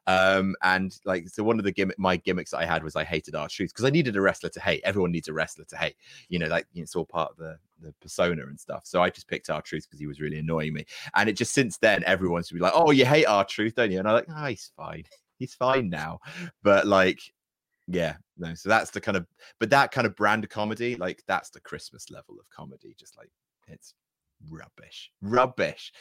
[0.07, 3.05] Um, and like, so one of the gimmick, my gimmicks that I had was I
[3.05, 4.81] hated R-Truth because I needed a wrestler to hate.
[4.83, 5.95] Everyone needs a wrestler to hate.
[6.29, 8.83] You know, like you know, it's all part of the the persona and stuff.
[8.85, 10.85] So I just picked R-Truth because he was really annoying me.
[11.15, 13.99] And it just since then, everyone's to be like, "Oh, you hate R-Truth, don't you?"
[13.99, 15.05] And I'm like, "Oh, he's fine."
[15.41, 16.19] He's fine now.
[16.61, 17.19] But like,
[17.87, 18.53] Yeah, no.
[18.53, 19.25] So that's the kind of,
[19.59, 22.95] but that kind of brand of comedy, like that's the Christmas level of comedy.
[22.97, 23.31] Just like
[23.67, 23.95] it's
[24.49, 25.91] rubbish, rubbish.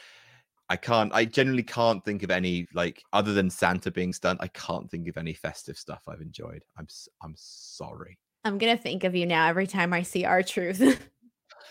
[0.69, 1.13] I can't.
[1.13, 4.39] I generally can't think of any like other than Santa being stunt.
[4.41, 6.63] I can't think of any festive stuff I've enjoyed.
[6.79, 6.87] I'm
[7.23, 8.19] I'm sorry.
[8.45, 10.81] I'm gonna think of you now every time I see R-Truth.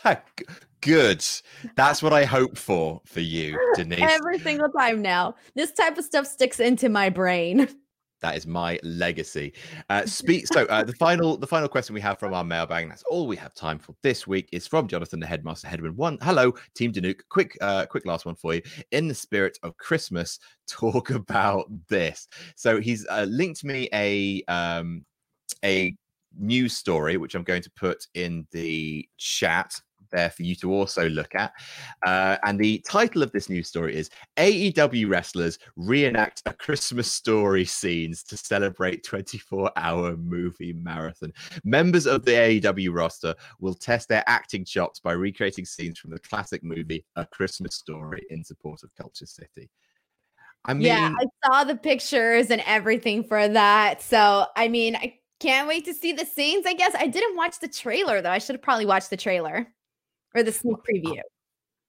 [0.82, 1.26] Good.
[1.76, 4.00] That's what I hope for for you, Denise.
[4.02, 5.36] Every single time now.
[5.56, 7.68] This type of stuff sticks into my brain.
[8.22, 9.54] That is my legacy.
[9.90, 10.48] Uh, speak.
[10.48, 12.90] So uh, the final, the final question we have from our mailbag.
[12.90, 14.50] That's all we have time for this week.
[14.52, 16.18] Is from Jonathan, the headmaster, Headwind One.
[16.22, 17.22] Hello, Team Danuk.
[17.30, 18.62] Quick, uh, quick last one for you.
[18.92, 22.28] In the spirit of Christmas, talk about this.
[22.56, 25.06] So he's uh, linked me a um,
[25.64, 25.96] a
[26.38, 29.74] news story, which I'm going to put in the chat
[30.12, 31.54] there for you to also look at.
[32.06, 37.66] Uh, and the title of this news story is AEW wrestlers reenact a Christmas story
[37.66, 41.34] scenes to celebrate 24 hour movie marathon.
[41.64, 46.20] Members of the AEW roster will test their acting chops by recreating scenes from the
[46.20, 49.70] classic movie A Christmas Story in support of Culture City.
[50.66, 54.02] I mean, yeah, I saw the pictures and everything for that.
[54.02, 56.66] So, I mean, I can't wait to see the scenes.
[56.66, 58.32] I guess I didn't watch the trailer though.
[58.32, 59.68] I should have probably watched the trailer
[60.36, 61.20] or the sneak preview.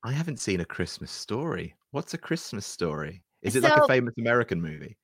[0.03, 1.75] I haven't seen a Christmas story.
[1.91, 3.23] What's a Christmas story?
[3.43, 4.97] Is it so, like a famous American movie?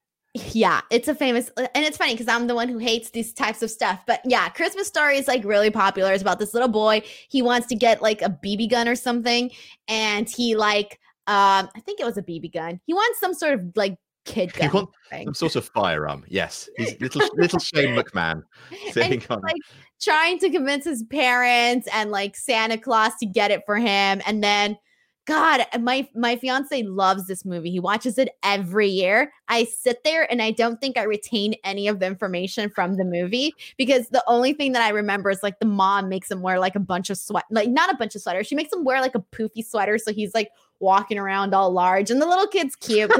[0.52, 3.32] Yeah, it's a famous, uh, and it's funny because I'm the one who hates these
[3.32, 4.02] types of stuff.
[4.06, 6.12] But yeah, Christmas Story is like really popular.
[6.12, 7.02] It's about this little boy.
[7.28, 9.51] He wants to get like a BB gun or something,
[9.89, 12.81] and he like, um, I think it was a BB gun.
[12.85, 13.97] He wants some sort of like
[14.27, 14.70] kid gun.
[14.73, 16.24] Want some sort of firearm.
[16.28, 18.43] Yes, he's little little Shane McMahon
[18.90, 19.40] sitting on.
[19.40, 19.57] Like
[20.01, 24.43] trying to convince his parents and like Santa Claus to get it for him, and
[24.43, 24.77] then.
[25.28, 27.73] God, my my fiance loves this movie.
[27.73, 29.32] He watches it every year.
[29.48, 33.05] I sit there and I don't think I retain any of the information from the
[33.05, 36.61] movie because the only thing that I remember is like the mom makes him wear
[36.61, 38.47] like a bunch of sweat, like not a bunch of sweaters.
[38.47, 40.48] She makes him wear like a poofy sweater, so he's like
[40.81, 43.11] walking around all large and the little kid's cute.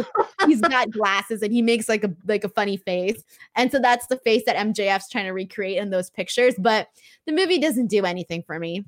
[0.47, 3.23] He's got glasses and he makes like a like a funny face.
[3.55, 6.89] And so that's the face that mjf's trying to recreate in those pictures but
[7.27, 8.85] the movie doesn't do anything for me.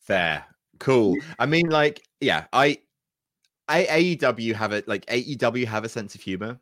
[0.00, 0.44] Fair.
[0.78, 1.16] Cool.
[1.38, 2.78] I mean like yeah i
[3.68, 6.58] I AEW have it like AEW have a sense of humor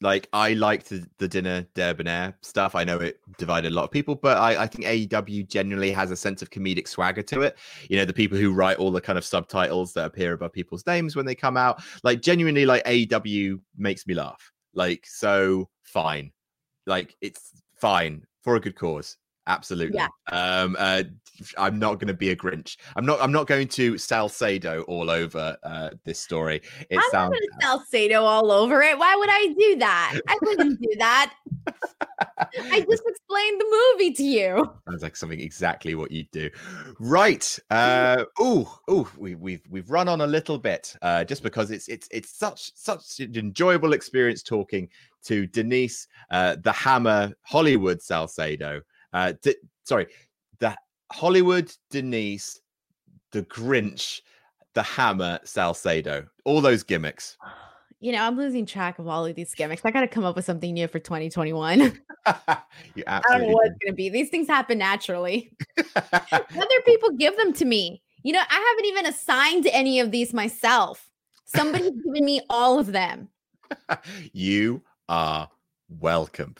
[0.00, 2.74] like I liked the, the dinner debonair stuff.
[2.74, 6.10] I know it divided a lot of people, but I, I think AEW generally has
[6.10, 7.56] a sense of comedic swagger to it.
[7.88, 10.86] You know, the people who write all the kind of subtitles that appear above people's
[10.86, 14.52] names when they come out, like genuinely, like AEW makes me laugh.
[14.74, 16.30] Like so, fine.
[16.86, 19.16] Like it's fine for a good cause.
[19.48, 19.96] Absolutely.
[19.96, 20.08] Yeah.
[20.30, 21.02] Um, uh,
[21.56, 22.76] I'm not going to be a Grinch.
[22.96, 23.20] I'm not.
[23.20, 26.60] I'm not going to Salcedo all over uh, this story.
[26.90, 28.98] It I'm sounds Salcedo all over it.
[28.98, 30.20] Why would I do that?
[30.28, 31.34] I wouldn't do that.
[32.38, 34.70] I just explained the movie to you.
[34.88, 36.50] Sounds like something exactly what you'd do.
[36.98, 37.58] Right.
[37.70, 41.88] Uh, oh, oh, we, we've we've run on a little bit uh, just because it's
[41.88, 44.88] it's it's such such an enjoyable experience talking
[45.24, 48.82] to Denise, uh, the Hammer Hollywood Salcedo.
[49.12, 50.06] Uh, D- sorry,
[50.58, 50.76] the
[51.12, 52.60] Hollywood Denise,
[53.32, 54.20] the Grinch,
[54.74, 57.36] the Hammer Salcedo, all those gimmicks.
[58.00, 59.82] You know, I'm losing track of all of these gimmicks.
[59.84, 61.80] I got to come up with something new for 2021.
[62.94, 64.08] you absolutely I don't know what it's going to be.
[64.08, 65.52] These things happen naturally.
[65.96, 68.02] Other people give them to me.
[68.22, 71.10] You know, I haven't even assigned any of these myself.
[71.44, 73.28] Somebody's given me all of them.
[74.32, 75.48] you are
[75.88, 76.54] welcome.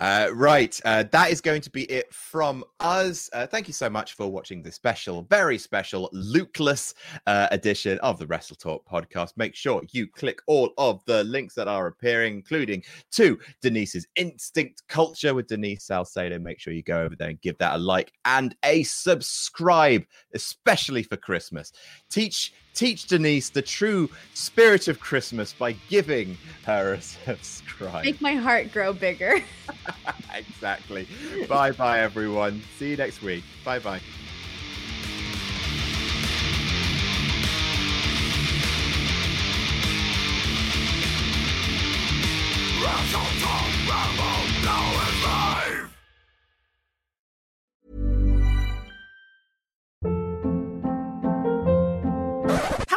[0.00, 3.30] Uh, right, uh, that is going to be it from us.
[3.32, 6.94] Uh, thank you so much for watching this special, very special, Lukeless
[7.26, 9.32] uh, edition of the Wrestle Talk podcast.
[9.36, 12.82] Make sure you click all of the links that are appearing, including
[13.12, 16.38] to Denise's Instinct Culture with Denise Salcedo.
[16.38, 20.04] Make sure you go over there and give that a like and a subscribe,
[20.34, 21.72] especially for Christmas.
[22.10, 26.36] Teach teach Denise the true spirit of Christmas by giving
[26.66, 28.04] her a subscribe.
[28.04, 29.42] Make my heart grow bigger.
[30.34, 31.08] exactly.
[31.48, 32.62] bye bye, everyone.
[32.78, 33.44] See you next week.
[33.64, 34.00] Bye bye.